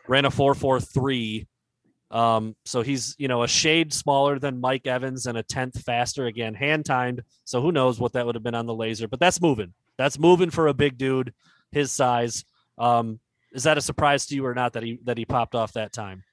[0.08, 1.48] ran a four four three
[2.16, 6.28] um, so he's, you know, a shade smaller than Mike Evans and a tenth faster.
[6.28, 7.22] Again, hand timed.
[7.44, 9.74] So who knows what that would have been on the laser, but that's moving.
[9.98, 11.34] That's moving for a big dude
[11.74, 12.46] his size.
[12.78, 13.20] Um,
[13.52, 15.92] is that a surprise to you or not that he that he popped off that
[15.92, 16.24] time?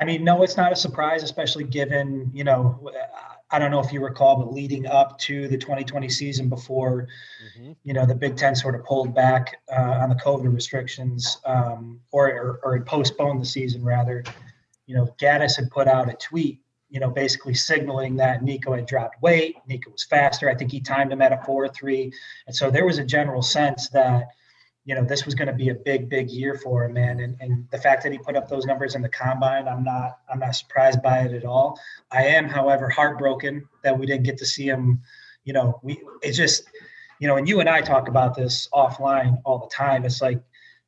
[0.00, 2.90] I mean, no, it's not a surprise, especially given, you know,
[3.52, 7.06] I don't know if you recall, but leading up to the 2020 season before,
[7.58, 7.72] mm-hmm.
[7.84, 12.00] you know, the Big Ten sort of pulled back uh, on the COVID restrictions um,
[12.12, 14.24] or, or, or postponed the season rather
[14.90, 18.86] you know, Gattis had put out a tweet, you know, basically signaling that Nico had
[18.86, 19.54] dropped weight.
[19.68, 20.50] Nico was faster.
[20.50, 22.12] I think he timed him at a four three,
[22.48, 24.26] and so there was a general sense that,
[24.84, 27.20] you know, this was going to be a big, big year for him, man.
[27.20, 30.18] And and the fact that he put up those numbers in the combine, I'm not
[30.28, 31.78] I'm not surprised by it at all.
[32.10, 35.02] I am, however, heartbroken that we didn't get to see him.
[35.44, 36.64] You know, we it's just,
[37.20, 40.04] you know, and you and I talk about this offline all the time.
[40.04, 40.42] It's like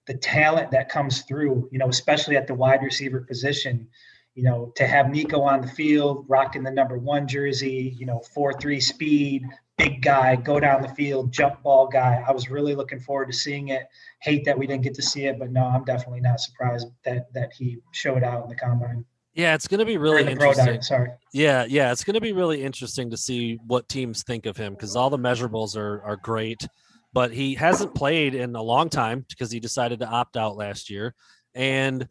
[0.07, 3.89] the talent that comes through, you know, especially at the wide receiver position,
[4.35, 8.21] you know, to have Nico on the field, rocking the number one jersey, you know,
[8.35, 9.45] four three speed,
[9.77, 12.23] big guy, go down the field, jump ball guy.
[12.27, 13.87] I was really looking forward to seeing it.
[14.21, 17.33] Hate that we didn't get to see it, but no, I'm definitely not surprised that
[17.35, 19.05] that he showed out in the combine.
[19.35, 20.83] Yeah, it's going to be really interesting.
[20.83, 21.11] sorry.
[21.33, 24.75] Yeah, yeah, it's going to be really interesting to see what teams think of him
[24.75, 26.67] because all the measurables are are great
[27.13, 30.91] but he hasn't played in a long time because he decided to opt out last
[30.91, 31.15] year.
[31.55, 32.09] And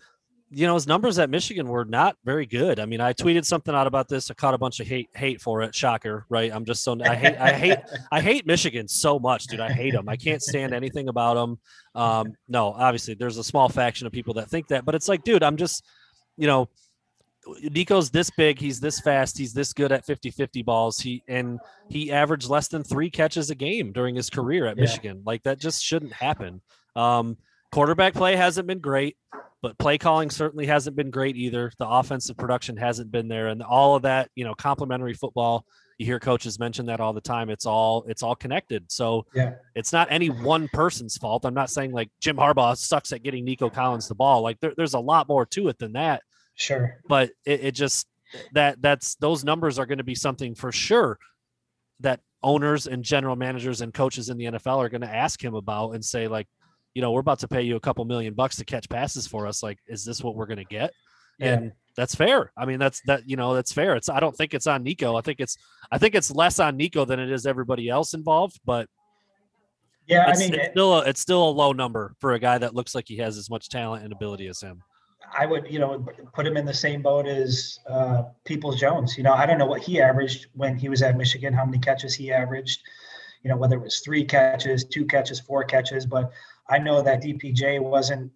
[0.54, 2.80] you know his numbers at Michigan were not very good.
[2.80, 4.30] I mean, I tweeted something out about this.
[4.30, 5.74] I caught a bunch of hate hate for it.
[5.74, 6.54] Shocker, right?
[6.54, 7.78] I'm just so I hate I hate
[8.12, 9.62] I hate Michigan so much, dude.
[9.62, 10.10] I hate them.
[10.10, 11.60] I can't stand anything about them.
[11.96, 15.24] Um, no, obviously there's a small faction of people that think that, but it's like,
[15.24, 15.86] dude, I'm just,
[16.36, 16.68] you know,
[17.64, 21.00] Nico's this big, he's this fast, he's this good at 50-50 balls.
[21.00, 24.82] He and he averaged less than 3 catches a game during his career at yeah.
[24.82, 25.24] Michigan.
[25.26, 26.62] Like that just shouldn't happen.
[26.96, 27.38] Um,
[27.72, 29.18] quarterback play hasn't been great,
[29.62, 31.72] but play calling certainly hasn't been great either.
[31.80, 35.66] The offensive production hasn't been there and all of that, you know, complementary football
[36.02, 39.54] you hear coaches mention that all the time it's all it's all connected so yeah
[39.76, 43.46] it's not any one person's fault i'm not saying like jim harbaugh sucks at getting
[43.46, 46.24] nico collins the ball like there, there's a lot more to it than that
[46.62, 47.00] Sure.
[47.08, 48.08] But it, it just
[48.54, 51.18] that that's those numbers are going to be something for sure
[52.00, 55.56] that owners and general managers and coaches in the NFL are going to ask him
[55.56, 56.48] about and say like,
[56.94, 59.48] you know, we're about to pay you a couple million bucks to catch passes for
[59.48, 59.64] us.
[59.64, 60.92] Like, is this what we're going to get?
[61.40, 61.54] Yeah.
[61.54, 62.52] And that's fair.
[62.58, 63.96] I mean, that's that you know that's fair.
[63.96, 65.16] It's I don't think it's on Nico.
[65.16, 65.58] I think it's
[65.92, 68.60] I think it's less on Nico than it is everybody else involved.
[68.66, 68.88] But
[70.08, 72.40] Yeah, it's, I mean, it's it, still a, it's still a low number for a
[72.40, 74.84] guy that looks like he has as much talent and ability as him.
[75.38, 79.18] I would, you know, put him in the same boat as uh, Peoples Jones.
[79.18, 81.80] You know, I don't know what he averaged when he was at Michigan, how many
[81.80, 82.82] catches he averaged,
[83.44, 86.06] you know, whether it was three catches, two catches, four catches.
[86.06, 86.32] But
[86.70, 88.32] I know that DPJ wasn't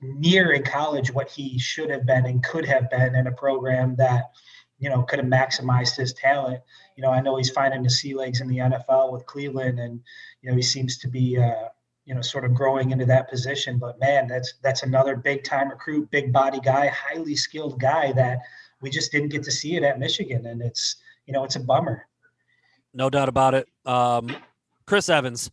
[0.00, 3.96] near in college what he should have been and could have been in a program
[3.96, 4.30] that,
[4.78, 6.62] you know, could have maximized his talent.
[6.96, 10.00] You know, I know he's finding his sea legs in the NFL with Cleveland, and
[10.42, 11.38] you know, he seems to be.
[11.38, 11.68] Uh,
[12.10, 13.78] you know, sort of growing into that position.
[13.78, 18.40] But man, that's that's another big time recruit, big body guy, highly skilled guy that
[18.80, 20.96] we just didn't get to see it at Michigan, and it's
[21.26, 22.08] you know it's a bummer.
[22.92, 23.68] No doubt about it.
[23.86, 24.34] Um,
[24.86, 25.52] Chris Evans,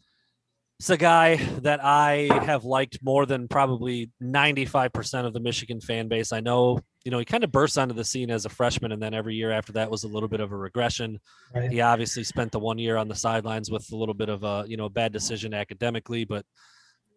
[0.80, 6.08] it's a guy that I have liked more than probably 95% of the Michigan fan
[6.08, 6.32] base.
[6.32, 9.02] I know, you know, he kind of burst onto the scene as a freshman, and
[9.02, 11.20] then every year after that was a little bit of a regression.
[11.56, 11.72] Right.
[11.72, 14.66] He obviously spent the one year on the sidelines with a little bit of a,
[14.68, 16.46] you know, bad decision academically, but,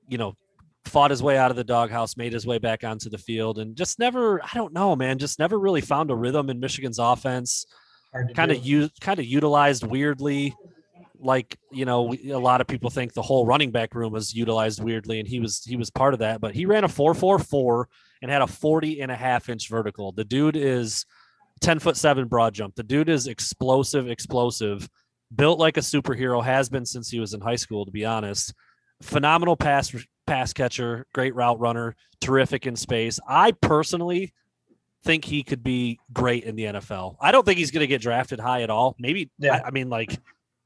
[0.08, 0.36] you know,
[0.86, 3.76] fought his way out of the doghouse, made his way back onto the field, and
[3.76, 7.66] just never, I don't know, man, just never really found a rhythm in Michigan's offense.
[8.34, 10.56] Kind of used, kind of utilized weirdly
[11.20, 14.82] like you know a lot of people think the whole running back room was utilized
[14.82, 17.88] weirdly and he was he was part of that but he ran a 444
[18.22, 21.04] and had a 40 and a half inch vertical the dude is
[21.60, 24.88] 10 foot 7 broad jump the dude is explosive explosive
[25.34, 28.54] built like a superhero has been since he was in high school to be honest
[29.02, 29.94] phenomenal pass
[30.26, 34.32] pass catcher great route runner terrific in space i personally
[35.04, 37.16] think he could be great in the NFL.
[37.20, 38.96] I don't think he's going to get drafted high at all.
[38.98, 39.60] Maybe Yeah.
[39.64, 40.20] I, I mean like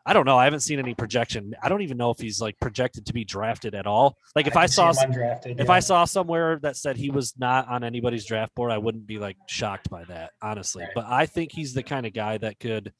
[0.06, 0.36] I don't know.
[0.36, 1.54] I haven't seen any projection.
[1.62, 4.18] I don't even know if he's like projected to be drafted at all.
[4.36, 5.72] Like if I, see saw if yeah.
[5.72, 9.18] I saw somewhere that said he was not on anybody's draft board, I wouldn't be
[9.18, 10.82] like shocked by that, honestly.
[10.82, 10.92] Right.
[10.94, 12.92] But I think he's the kind of guy that could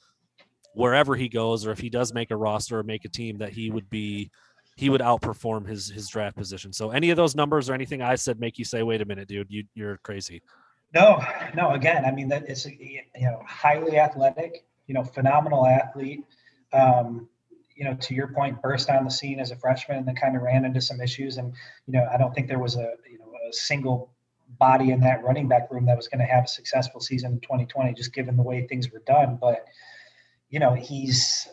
[0.75, 3.53] wherever he goes or if he does make a roster or make a team that
[3.53, 4.31] he would be
[4.77, 6.73] he would outperform his his draft position.
[6.73, 9.29] So any of those numbers or anything I said make you say wait a minute,
[9.29, 10.43] dude, you you're crazy.
[10.95, 11.23] No,
[11.55, 11.71] no.
[11.73, 16.25] Again, I mean that it's you know highly athletic, you know, phenomenal athlete.
[16.75, 17.29] Um,
[17.77, 20.37] you know, to your point, burst on the scene as a freshman and then kind
[20.37, 21.39] of ran into some issues.
[21.39, 21.53] And
[21.87, 24.11] you know, I don't think there was a you know a single
[24.59, 27.41] body in that running back room that was going to have a successful season in
[27.41, 29.39] 2020, just given the way things were done.
[29.41, 29.67] But
[30.51, 31.49] you know, he's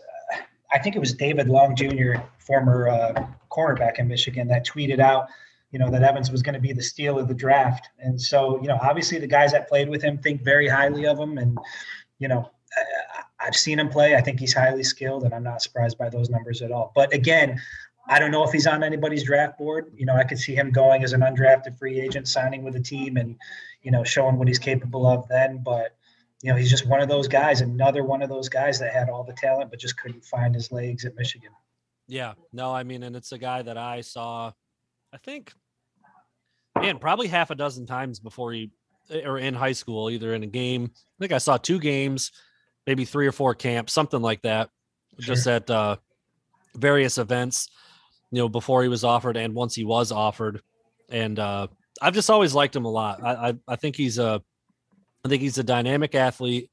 [0.71, 5.27] I think it was David Long Jr., former uh, cornerback in Michigan, that tweeted out
[5.71, 7.89] you know that Evans was going to be the steal of the draft.
[7.99, 11.17] And so, you know, obviously the guys that played with him think very highly of
[11.17, 11.37] him.
[11.37, 11.57] And
[12.19, 12.51] you know,
[13.43, 14.15] I've seen him play.
[14.15, 16.91] I think he's highly skilled, and I'm not surprised by those numbers at all.
[16.95, 17.59] But again,
[18.07, 19.91] I don't know if he's on anybody's draft board.
[19.95, 22.79] You know, I could see him going as an undrafted free agent, signing with a
[22.79, 23.37] team, and
[23.81, 25.61] you know, showing what he's capable of then.
[25.63, 25.95] But
[26.41, 29.09] you know, he's just one of those guys, another one of those guys that had
[29.09, 31.51] all the talent but just couldn't find his legs at Michigan.
[32.07, 34.51] Yeah, no, I mean, and it's a guy that I saw,
[35.13, 35.53] I think,
[36.79, 38.71] man, probably half a dozen times before he
[39.23, 40.91] or in high school, either in a game.
[40.93, 42.31] I think I saw two games,
[42.87, 44.69] maybe three or four camps, something like that,
[45.19, 45.97] just at uh,
[46.75, 47.69] various events,
[48.31, 50.61] you know, before he was offered and once he was offered.
[51.09, 51.67] And uh,
[52.01, 53.23] I've just always liked him a lot.
[53.23, 54.41] I, I, I think he's a,
[55.25, 56.69] I think he's a dynamic athlete.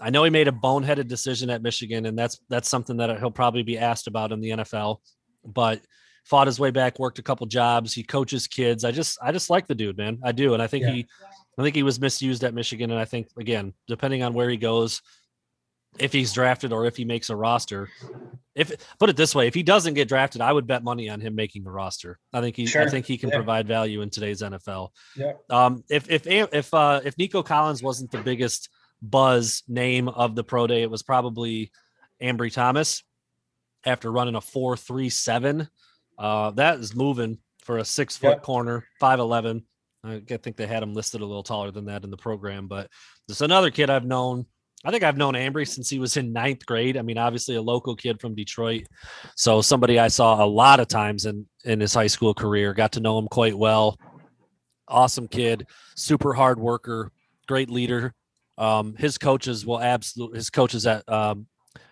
[0.00, 3.30] I know he made a boneheaded decision at Michigan, and that's that's something that he'll
[3.30, 4.98] probably be asked about in the NFL.
[5.44, 5.80] But
[6.24, 7.94] fought his way back, worked a couple jobs.
[7.94, 8.84] He coaches kids.
[8.84, 10.18] I just I just like the dude, man.
[10.22, 10.90] I do, and I think Yeah.
[10.92, 11.06] he
[11.58, 14.58] I think he was misused at Michigan, and I think again, depending on where he
[14.58, 15.00] goes,
[15.98, 17.88] if he's drafted or if he makes a roster,
[18.54, 21.20] if put it this way, if he doesn't get drafted, I would bet money on
[21.20, 22.18] him making the roster.
[22.32, 23.36] I think he I think he can Yeah.
[23.36, 24.92] provide value in today's NFL.
[25.16, 25.32] Yeah.
[25.50, 28.68] Um, if if if uh, if Nico Collins wasn't the biggest
[29.02, 31.70] buzz name of the pro day, it was probably
[32.22, 33.02] Ambry Thomas
[33.84, 35.68] after running a four three seven.
[36.18, 38.40] Uh, that is moving for a six foot Yeah.
[38.40, 39.66] corner, five eleven.
[40.02, 42.88] I think they had him listed a little taller than that in the program, but
[43.26, 44.46] there's another kid I've known.
[44.84, 46.96] I think I've known Ambry since he was in ninth grade.
[46.96, 48.86] I mean, obviously a local kid from Detroit,
[49.34, 52.74] so somebody I saw a lot of times in in his high school career.
[52.74, 53.98] Got to know him quite well.
[54.88, 57.10] Awesome kid, super hard worker,
[57.48, 58.14] great leader.
[58.58, 61.46] Um, his coaches will absolutely his coaches at um,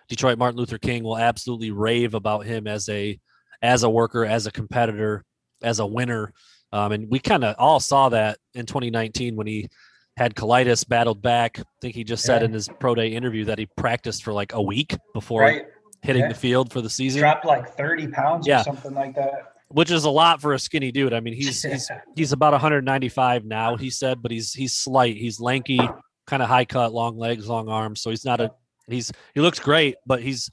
[0.07, 3.19] Detroit Martin Luther King will absolutely rave about him as a
[3.61, 5.23] as a worker, as a competitor,
[5.63, 6.31] as a winner.
[6.71, 9.69] Um, and we kind of all saw that in 2019 when he
[10.17, 11.59] had colitis, battled back.
[11.59, 12.45] I think he just said Yeah.
[12.45, 15.65] in his pro day interview that he practiced for like a week before Right.
[16.01, 16.29] hitting Yeah.
[16.29, 18.61] the field for the season, Dropped like 30 pounds Yeah.
[18.61, 19.51] or something like that.
[19.69, 21.11] which is a lot for a skinny dude.
[21.13, 25.39] I mean, he's he's he's about 195 now, he said, but he's he's slight, he's
[25.41, 25.79] lanky,
[26.27, 28.01] kind of high cut, long legs, long arms.
[28.01, 28.51] So he's not a
[28.87, 30.49] he's he looks great, but he's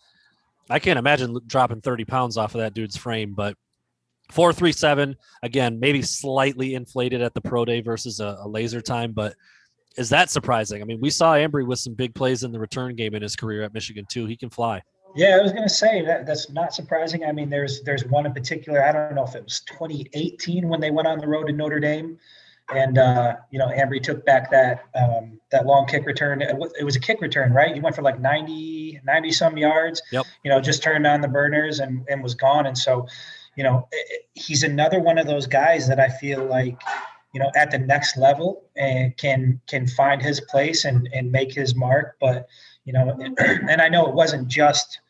[0.70, 3.57] I can't imagine dropping 30 pounds off of that dude's frame, but
[4.33, 9.35] 437 again, maybe slightly inflated at the pro day versus a, a laser time, but
[9.97, 10.81] is that surprising?
[10.83, 13.37] I mean, we saw Ambry with some big plays in the return game in his
[13.37, 14.27] career at Michigan too.
[14.27, 14.83] He can fly.
[15.14, 17.25] Yeah, I was going to say that that's not surprising.
[17.25, 18.83] I mean, there's there's one in particular.
[18.83, 21.81] I don't know if it was 2018 when they went on the road to Notre
[21.81, 22.18] Dame,
[22.75, 26.40] and uh, you know, Ambry took back that um, that long kick return.
[26.40, 27.75] It was a kick return, right?
[27.75, 30.01] He went for like 90 90 some yards.
[30.12, 30.27] Yep.
[30.45, 32.66] You know, just turned on the burners and and was gone.
[32.66, 33.07] And so,
[33.57, 36.81] you know, eh, eh, he's another one of those guys that I feel like
[37.35, 41.53] you know at the next level and can can find his place and and make
[41.53, 42.17] his mark.
[42.21, 42.49] But
[42.85, 45.01] you know and i know it wasn't just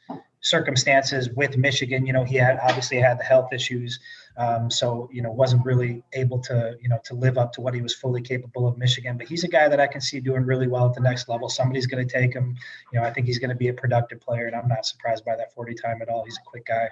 [0.41, 4.01] circumstances with michigan you know he had obviously had the health issues
[4.39, 7.75] um, so you know wasn't really able to you know to live up to what
[7.75, 9.19] he was fully capable of michigan.
[9.19, 11.51] But he's a guy that i can see doing really well at the next level.
[11.51, 12.57] Somebody's going to take him.
[12.93, 15.27] You know i think he's going to be a productive player and i'm not surprised
[15.27, 16.25] by that 40 time at all.
[16.25, 16.89] He's a quick guy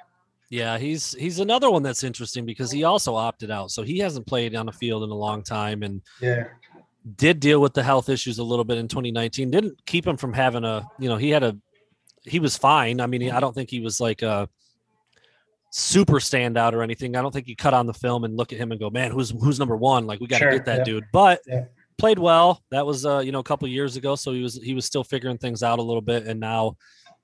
[0.51, 4.27] yeah, he's he's another one that's interesting because he also opted out, so he hasn't
[4.27, 6.45] played on the field in a long time, and yeah,
[7.17, 9.51] did deal with the health issues a little bit in 2019.
[9.51, 11.57] Didn't keep him from having a, you know, he had a,
[12.25, 13.01] he was fine.
[13.01, 14.49] I mean, I don't think he was like a
[15.71, 17.17] super standout or anything.
[17.17, 19.13] I don't think you cut on the film and look at him and go, man,
[19.13, 20.07] who's who's number one?
[20.07, 20.85] Like we got to sure, get that yeah.
[20.85, 21.05] dude.
[21.13, 21.65] But yeah.
[21.97, 22.63] played well.
[22.71, 25.05] That was uh, you know, a couple years ago, so he was he was still
[25.05, 26.77] figuring things out a little bit, and now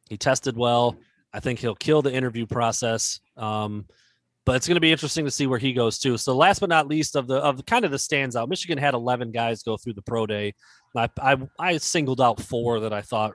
[0.09, 0.97] he tested well
[1.37, 3.21] I think he'll kill the interview process.
[3.37, 3.85] Um,
[4.47, 6.17] but it's going to be interesting to see where he goes too.
[6.17, 8.95] So last but not least of the of kind of the stands out, Michigan had
[8.95, 10.55] 11 guys go through the pro day.
[10.97, 13.35] I I, I singled out four that I thought,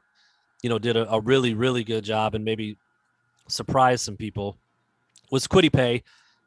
[0.64, 2.76] you know, did a, a really really good job and maybe
[3.48, 4.58] surprised some people.
[5.32, 6.02] Was Kwity Paye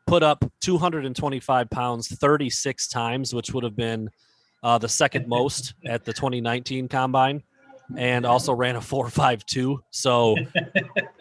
[0.09, 4.11] put up 225 pounds 36 times, which would have been
[4.65, 7.45] uh, the second most at the 2019 combine
[7.97, 10.37] and also ran a 452 so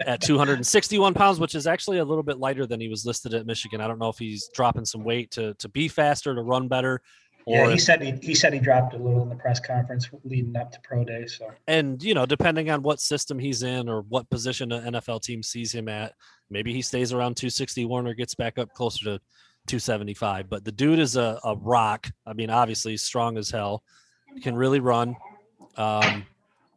[0.06, 3.46] at 261 pounds which is actually a little bit lighter than he was listed at
[3.46, 6.68] michigan i don't know if he's dropping some weight to to be faster to run
[6.68, 7.02] better
[7.46, 10.56] yeah, he said he, he said he dropped a little in the press conference leading
[10.56, 11.26] up to pro day.
[11.26, 15.22] So and you know, depending on what system he's in or what position an NFL
[15.24, 16.14] team sees him at,
[16.50, 19.22] maybe he stays around 261 or gets back up closer to
[19.68, 20.50] 275.
[20.50, 22.10] But the dude is a, a rock.
[22.26, 23.84] I mean, obviously strong as hell,
[24.42, 25.16] can really run.
[25.76, 26.26] Um,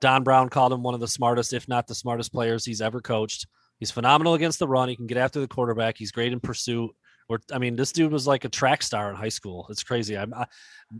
[0.00, 3.00] Don Brown called him one of the smartest, if not the smartest players he's ever
[3.00, 3.46] coached.
[3.78, 4.88] He's phenomenal against the run.
[4.88, 5.96] He can get after the quarterback.
[5.98, 6.90] He's great in pursuit.
[7.28, 9.66] Or, I mean, this dude was like a track star in high school.
[9.68, 10.16] It's crazy.
[10.16, 10.46] I'm I,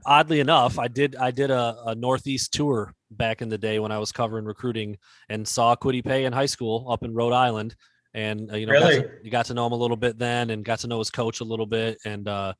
[0.05, 3.93] oddly enough, I did I did a, a, Northeast tour back in the day when
[3.93, 7.77] I was covering recruiting and saw Kwity Paye in high school up in Rhode Island,
[8.13, 8.97] and uh, you know, really?
[8.97, 10.99] got to, you got to know him a little bit then, and got to know
[10.99, 12.55] his coach a little bit, and uh,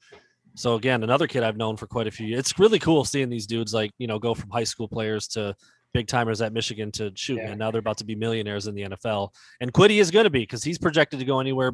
[0.55, 2.41] so again, another kid I've known for quite a few years.
[2.41, 5.57] It's really cool seeing these dudes like you know go from high school players to
[5.97, 7.49] big timers at Michigan to shoot, yeah.
[7.49, 7.59] man.
[7.59, 9.31] Now they're about to be millionaires in the NFL,
[9.63, 11.73] and Kwity is going to be because he's projected to go anywhere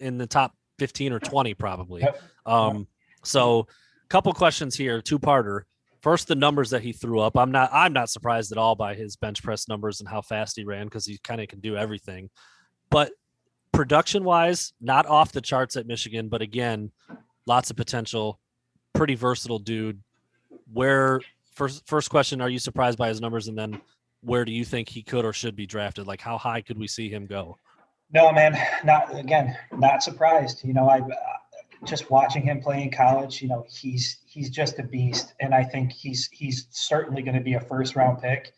[0.00, 2.02] in the top fifteen or twenty probably.
[2.02, 2.22] Yep.
[2.46, 2.88] Um,
[3.22, 3.68] so,
[4.04, 5.62] a couple questions here, two parter.
[6.02, 7.36] First, the numbers that he threw up.
[7.36, 7.70] I'm not.
[7.72, 10.86] I'm not surprised at all by his bench press numbers and how fast he ran
[10.86, 12.28] because he kind of can do everything.
[12.90, 13.12] But
[13.72, 16.28] production wise, not off the charts at Michigan.
[16.28, 16.90] But again,
[17.46, 18.40] lots of potential.
[18.94, 20.02] Pretty versatile dude.
[20.72, 21.20] Where
[21.52, 23.48] first first question: Are you surprised by his numbers?
[23.48, 23.80] And then,
[24.22, 26.06] where do you think he could or should be drafted?
[26.06, 27.56] Like, how high could we see him go?
[28.12, 30.64] No, man, not again, not surprised.
[30.64, 31.06] You know, I uh,
[31.84, 33.40] just watching him play in college.
[33.40, 37.42] You know, he's he's just a beast, and I think he's he's certainly going to
[37.42, 38.52] be a first round pick.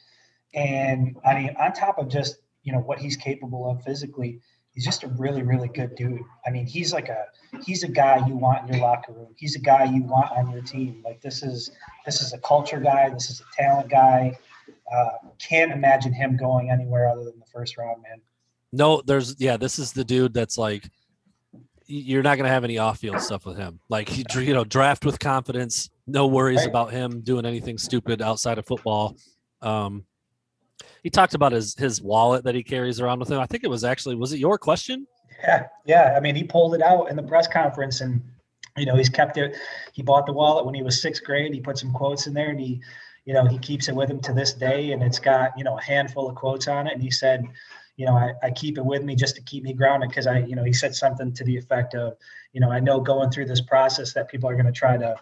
[0.54, 4.40] And I mean, on top of just you know what he's capable of physically,
[4.74, 6.20] he's just a really really good dude.
[6.46, 7.26] I mean he's like a
[7.64, 9.34] he's a guy you want in your locker room.
[9.36, 11.02] He's a guy you want on your team.
[11.04, 11.70] Like this is
[12.04, 13.10] this is a culture guy.
[13.10, 14.38] This is a talent guy.
[14.92, 18.20] Uh, can't imagine him going anywhere other than the first round man.
[18.72, 20.88] No there's yeah this is the dude that's like
[21.86, 23.78] you're not going to have any off-field stuff with him.
[23.90, 26.68] Like he, you know draft with confidence no worries right.
[26.68, 29.16] about him doing anything stupid outside of football.
[29.60, 30.04] Um
[31.02, 33.40] he talked about his his wallet that he carries around with him.
[33.40, 35.06] I think it was actually was it your question?
[35.42, 36.14] Yeah, yeah.
[36.16, 38.22] I mean, he pulled it out in the press conference, and
[38.76, 39.56] you know, he's kept it.
[39.92, 41.52] He bought the wallet when he was sixth grade.
[41.52, 42.80] He put some quotes in there, and he,
[43.24, 45.78] you know, he keeps it with him to this day, and it's got you know
[45.78, 46.92] a handful of quotes on it.
[46.92, 47.44] And he said,
[47.96, 50.38] you know, I, I keep it with me just to keep me grounded because I,
[50.38, 52.16] you know, he said something to the effect of,
[52.52, 55.14] you know, I know going through this process that people are going to try to,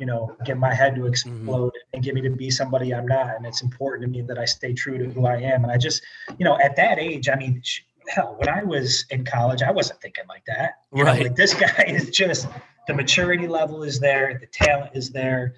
[0.00, 1.10] you know, get my head to mm-hmm.
[1.10, 1.94] explode mm-hmm.
[1.94, 3.36] and get me to be somebody I'm not.
[3.36, 5.62] And it's important to me that I stay true to who I am.
[5.62, 6.02] And I just,
[6.38, 7.62] you know, at that age, I mean,
[8.08, 10.78] hell, when I was in college, I wasn't thinking like that.
[10.92, 11.18] You right.
[11.18, 12.48] know, like this guy is just
[12.86, 15.54] the maturity level is there, the talent is there.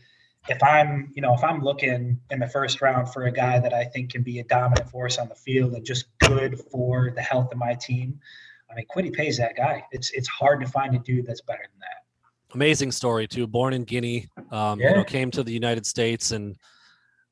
[0.48, 3.72] if I'm, you know, if I'm looking in the first round for a guy that
[3.72, 7.22] I think can be a dominant force on the field and just good for the
[7.22, 8.18] health of my team,
[8.68, 9.84] I mean, Kwity Paye's that guy.
[9.92, 12.01] It's it's hard to find a dude that's better than that.
[12.54, 13.46] Amazing story too.
[13.46, 14.90] Born in Guinea, um, yeah.
[14.90, 16.56] you know, came to the United States and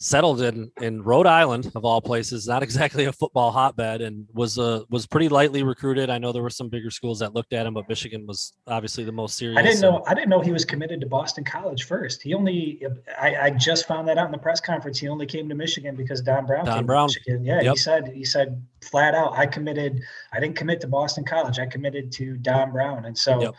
[0.00, 4.58] settled in in Rhode Island of all places, not exactly a football hotbed, and was
[4.58, 6.10] uh, was pretty lightly recruited.
[6.10, 9.04] I know there were some bigger schools that looked at him, but Michigan was obviously
[9.04, 9.58] the most serious.
[9.58, 10.02] I didn't know.
[10.06, 12.22] I didn't know he was committed to Boston College first.
[12.22, 12.82] He only.
[13.20, 14.98] I, I just found that out in the press conference.
[14.98, 16.64] He only came to Michigan because Don Brown.
[16.64, 17.08] Don Brown.
[17.08, 17.44] Michigan.
[17.44, 17.72] Yeah, yep.
[17.72, 18.08] he said.
[18.14, 19.34] He said flat out.
[19.38, 20.00] I committed.
[20.32, 21.58] I didn't commit to Boston College.
[21.58, 23.42] I committed to Don Brown, and so.
[23.42, 23.54] Yep.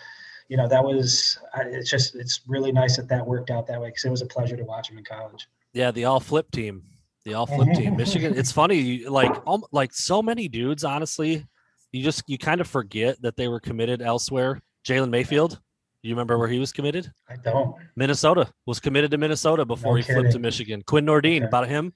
[0.52, 1.40] You know that was.
[1.60, 2.14] It's just.
[2.14, 4.66] It's really nice that that worked out that way because it was a pleasure to
[4.66, 5.48] watch him in college.
[5.72, 6.84] Yeah, the all flip team.
[7.24, 7.96] The all flip team.
[7.96, 8.38] Michigan.
[8.38, 11.46] It's funny, like um, like so many dudes, honestly,
[11.94, 14.60] you just you kind of forget that they were committed elsewhere.
[14.86, 15.58] Jalen Mayfield,
[16.04, 17.10] you remember where he was committed?
[17.30, 17.74] I don't.
[17.96, 20.22] Minnesota was committed to Minnesota before no he kidding.
[20.24, 20.84] flipped to Michigan.
[20.86, 21.46] Quinn Nordin okay.
[21.46, 21.94] about him?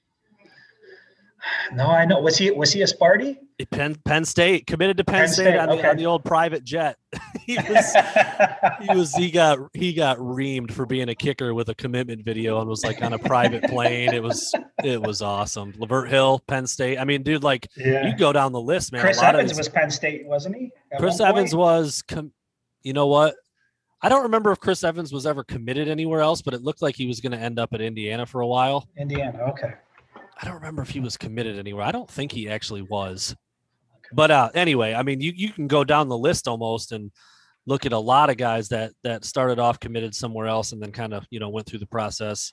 [1.73, 2.19] No, I know.
[2.19, 3.37] Was he was he a Sparty?
[3.71, 5.81] Penn Penn State committed to Penn, Penn State, State, on, okay.
[5.81, 6.97] the, on the old private jet.
[7.45, 7.95] he was
[8.81, 12.59] he was he got he got reamed for being a kicker with a commitment video
[12.59, 14.13] and was like on a private plane.
[14.13, 15.73] It was it was awesome.
[15.73, 16.97] Lavert Hill, Penn State.
[16.97, 18.07] I mean, dude, like yeah.
[18.07, 19.01] you go down the list, man.
[19.01, 20.71] Chris Evans these, was Penn State, wasn't he?
[20.97, 22.01] Chris Evans was.
[22.07, 22.31] Com-
[22.83, 23.35] you know what?
[24.01, 26.95] I don't remember if Chris Evans was ever committed anywhere else, but it looked like
[26.95, 28.87] he was going to end up at Indiana for a while.
[28.97, 29.73] Indiana, okay.
[30.41, 31.86] I don't remember if he was committed anywhere.
[31.86, 33.36] I don't think he actually was.
[34.11, 37.11] But uh, anyway, I mean, you, you can go down the list almost and
[37.65, 40.91] look at a lot of guys that that started off committed somewhere else and then
[40.91, 42.51] kind of you know went through the process.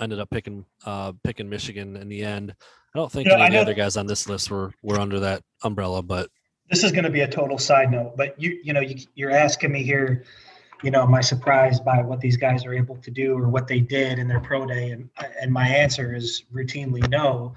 [0.00, 2.54] Ended up picking uh, picking Michigan in the end.
[2.94, 5.42] I don't think you know, any other guys on this list were were under that
[5.62, 6.28] umbrella, but
[6.70, 8.16] this is going to be a total side note.
[8.16, 10.24] But you you know you, you're asking me here
[10.82, 13.68] you know, am I surprised by what these guys are able to do or what
[13.68, 14.90] they did in their pro day?
[14.90, 15.08] And
[15.40, 17.54] and my answer is routinely no.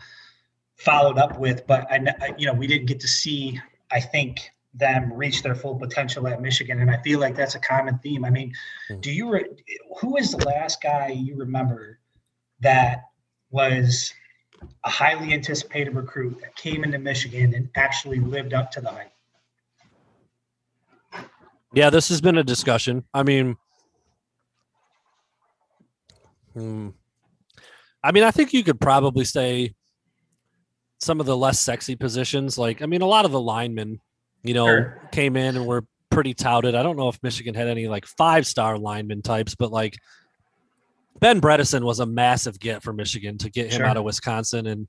[0.77, 3.61] Followed up with, but I, you know, we didn't get to see.
[3.91, 7.59] I think them reach their full potential at Michigan, and I feel like that's a
[7.59, 8.25] common theme.
[8.25, 8.53] I mean,
[8.89, 8.99] hmm.
[8.99, 9.31] do you?
[9.31, 9.45] Re-
[9.99, 11.99] who is the last guy you remember
[12.59, 13.05] that
[13.51, 14.13] was
[14.83, 19.14] a highly anticipated recruit that came into Michigan and actually lived up to the hype?
[21.75, 23.03] Yeah, this has been a discussion.
[23.13, 23.57] I mean,
[26.53, 26.89] hmm,
[28.01, 29.73] I mean, I think you could probably say
[30.99, 32.57] some of the less sexy positions.
[32.57, 33.99] Like, I mean, a lot of the linemen,
[34.43, 35.09] you know, sure.
[35.11, 36.75] came in and were pretty touted.
[36.75, 39.97] I don't know if Michigan had any like five star lineman types, but like
[41.19, 43.85] Ben Bredeson was a massive get for Michigan to get him sure.
[43.85, 44.67] out of Wisconsin.
[44.67, 44.87] And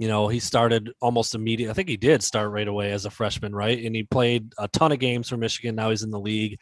[0.00, 1.70] you know, he started almost immediately.
[1.70, 3.84] I think he did start right away as a freshman, right?
[3.84, 5.74] And he played a ton of games for Michigan.
[5.74, 6.58] Now he's in the league.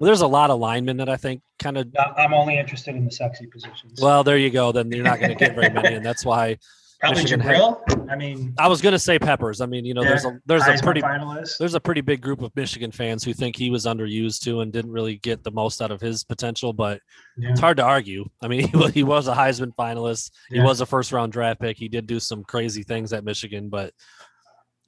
[0.00, 1.94] Well, there's a lot of linemen that I think kind of.
[2.16, 4.00] I'm only interested in the sexy positions.
[4.00, 4.72] Well, there you go.
[4.72, 6.56] Then you're not going to get very many, and that's why
[7.00, 7.80] Probably Michigan Jabrill.
[7.88, 9.60] Had, I mean, I was going to say Peppers.
[9.60, 11.58] I mean, you know, there's a there's Heisman a pretty finalist.
[11.58, 14.72] there's a pretty big group of Michigan fans who think he was underused too and
[14.72, 16.72] didn't really get the most out of his potential.
[16.72, 17.00] But
[17.36, 17.50] yeah.
[17.50, 18.28] it's hard to argue.
[18.42, 20.32] I mean, he, he was a Heisman finalist.
[20.50, 21.76] He was a first round draft pick.
[21.76, 23.92] He did do some crazy things at Michigan, but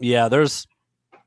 [0.01, 0.67] yeah, there's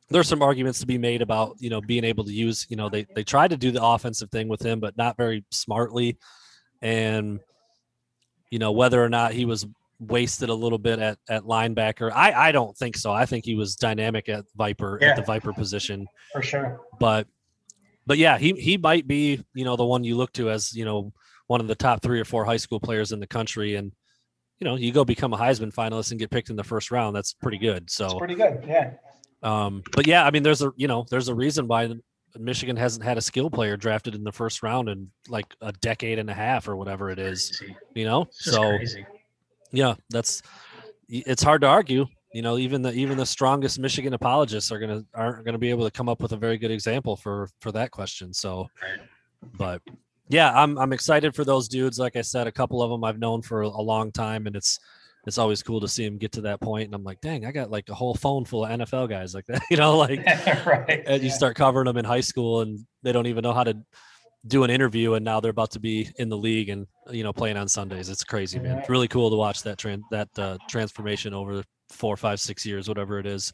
[0.09, 2.89] there's some arguments to be made about you know being able to use you know
[2.89, 6.17] they they tried to do the offensive thing with him, but not very smartly,
[6.81, 7.39] and
[8.49, 9.65] you know whether or not he was
[10.07, 12.11] wasted a little bit at, at linebacker.
[12.13, 13.11] I, I don't think so.
[13.11, 16.81] I think he was dynamic at Viper yeah, at the Viper position for sure.
[16.99, 17.27] But
[18.05, 20.85] but yeah, he he might be you know the one you look to as you
[20.85, 21.13] know
[21.47, 23.91] one of the top three or four high school players in the country, and
[24.59, 27.15] you know you go become a Heisman finalist and get picked in the first round.
[27.15, 27.89] That's pretty good.
[27.89, 28.63] So it's pretty good.
[28.67, 28.91] Yeah.
[29.41, 31.93] Um, but yeah, I mean, there's a you know there's a reason why
[32.37, 36.19] Michigan hasn't had a skill player drafted in the first round in like a decade
[36.19, 37.57] and a half or whatever it is.
[37.57, 37.75] Crazy.
[37.93, 39.05] You know, so crazy.
[39.73, 40.41] Yeah, that's
[41.09, 42.05] it's hard to argue.
[42.33, 45.85] You know, even the even the strongest Michigan apologists are gonna aren't gonna be able
[45.85, 48.33] to come up with a very good example for for that question.
[48.33, 48.67] So,
[49.57, 49.81] but
[50.29, 51.99] yeah, I'm I'm excited for those dudes.
[51.99, 54.79] Like I said, a couple of them I've known for a long time, and it's
[55.25, 56.85] it's always cool to see them get to that point.
[56.85, 59.45] And I'm like, dang, I got like a whole phone full of NFL guys like
[59.47, 59.61] that.
[59.69, 60.25] You know, like
[60.65, 61.03] right.
[61.05, 63.77] and you start covering them in high school, and they don't even know how to
[64.47, 67.33] do an interview and now they're about to be in the league and you know
[67.33, 68.09] playing on Sundays.
[68.09, 68.79] It's crazy, man.
[68.79, 72.87] It's really cool to watch that trend that uh, transformation over four, five, six years,
[72.87, 73.53] whatever it is.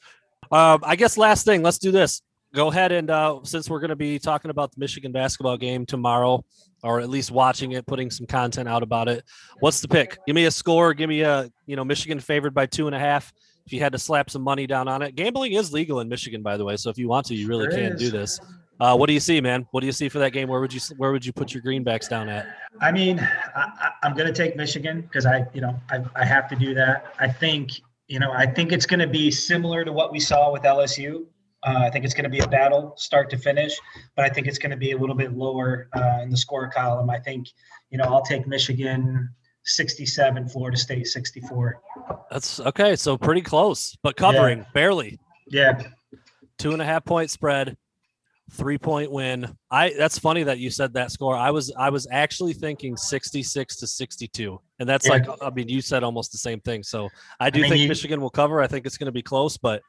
[0.52, 2.22] Um, I guess last thing, let's do this.
[2.56, 5.86] Go ahead and uh, since we're going to be talking about the Michigan basketball game
[5.86, 6.44] tomorrow,
[6.82, 9.24] or at least watching it, putting some content out about it.
[9.60, 10.18] What's the pick?
[10.26, 10.96] Give me a score.
[10.96, 13.32] Give me a you know Michigan favored by two and a half.
[13.68, 16.42] If you had to slap some money down on it, gambling is legal in Michigan,
[16.42, 16.76] by the way.
[16.76, 18.00] So if you want to, you really sure can is.
[18.00, 18.40] do this.
[18.80, 19.68] Uh, what do you see, man?
[19.72, 20.48] What do you see for that game?
[20.48, 22.48] Where would you where would you put your greenbacks down at?
[22.80, 26.48] I mean, I, am going to take Michigan because I, you know, I, I have
[26.50, 27.14] to do that.
[27.20, 27.72] I think,
[28.08, 31.26] you know, I think it's going to be similar to what we saw with LSU.
[31.64, 33.78] Uh, I think it's going to be a battle start to finish,
[34.16, 36.70] but I think it's going to be a little bit lower uh, in the score
[36.70, 37.10] column.
[37.10, 37.50] I think,
[37.90, 39.30] you know, I'll take Michigan
[39.66, 41.82] 67, Florida State 64.
[42.32, 42.96] That's okay.
[42.96, 44.66] So pretty close, but covering yeah.
[44.74, 45.20] barely.
[45.48, 45.82] Yeah.
[46.58, 47.76] Two and a half point spread,
[48.52, 49.56] three point win.
[49.72, 51.36] I that's funny that you said that score.
[51.36, 54.60] I was I was actually thinking 66 to 62.
[54.80, 55.14] And that's yeah.
[55.14, 56.84] like I mean you said almost the same thing.
[56.84, 58.62] So I do I mean, think you, Michigan will cover.
[58.62, 59.82] I think it's going to be close, but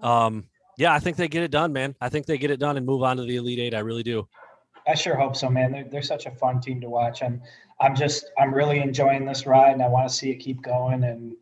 [0.00, 0.44] um
[0.78, 1.94] yeah, I think they get it done, man.
[2.00, 3.74] I think they get it done and move on to the Elite Eight.
[3.74, 4.26] I really do.
[4.86, 5.72] I sure hope so, man.
[5.72, 7.22] They're, they're such a fun team to watch.
[7.22, 7.40] And
[7.80, 11.04] I'm just, I'm really enjoying this ride and I want to see it keep going.
[11.04, 11.36] And,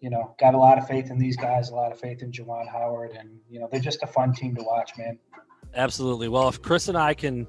[0.00, 2.32] you know, got a lot of faith in these guys, a lot of faith in
[2.32, 3.12] Juwan Howard.
[3.12, 5.18] And, you know, they're just a fun team to watch, man.
[5.74, 6.28] Absolutely.
[6.28, 7.46] Well, if Chris and I can,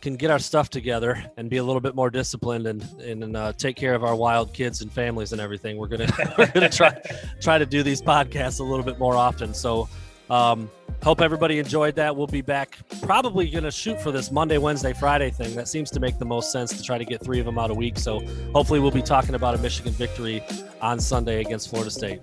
[0.00, 3.52] can get our stuff together and be a little bit more disciplined and and uh,
[3.52, 6.08] take care of our wild kids and families and everything, we're gonna
[6.38, 7.00] we're gonna try
[7.40, 9.54] try to do these podcasts a little bit more often.
[9.54, 9.88] So
[10.32, 10.70] um,
[11.02, 12.16] hope everybody enjoyed that.
[12.16, 12.78] We'll be back.
[13.02, 15.54] Probably going to shoot for this Monday, Wednesday, Friday thing.
[15.54, 17.70] That seems to make the most sense to try to get three of them out
[17.70, 17.98] a week.
[17.98, 18.20] So
[18.54, 20.42] hopefully, we'll be talking about a Michigan victory
[20.80, 22.20] on Sunday against Florida State.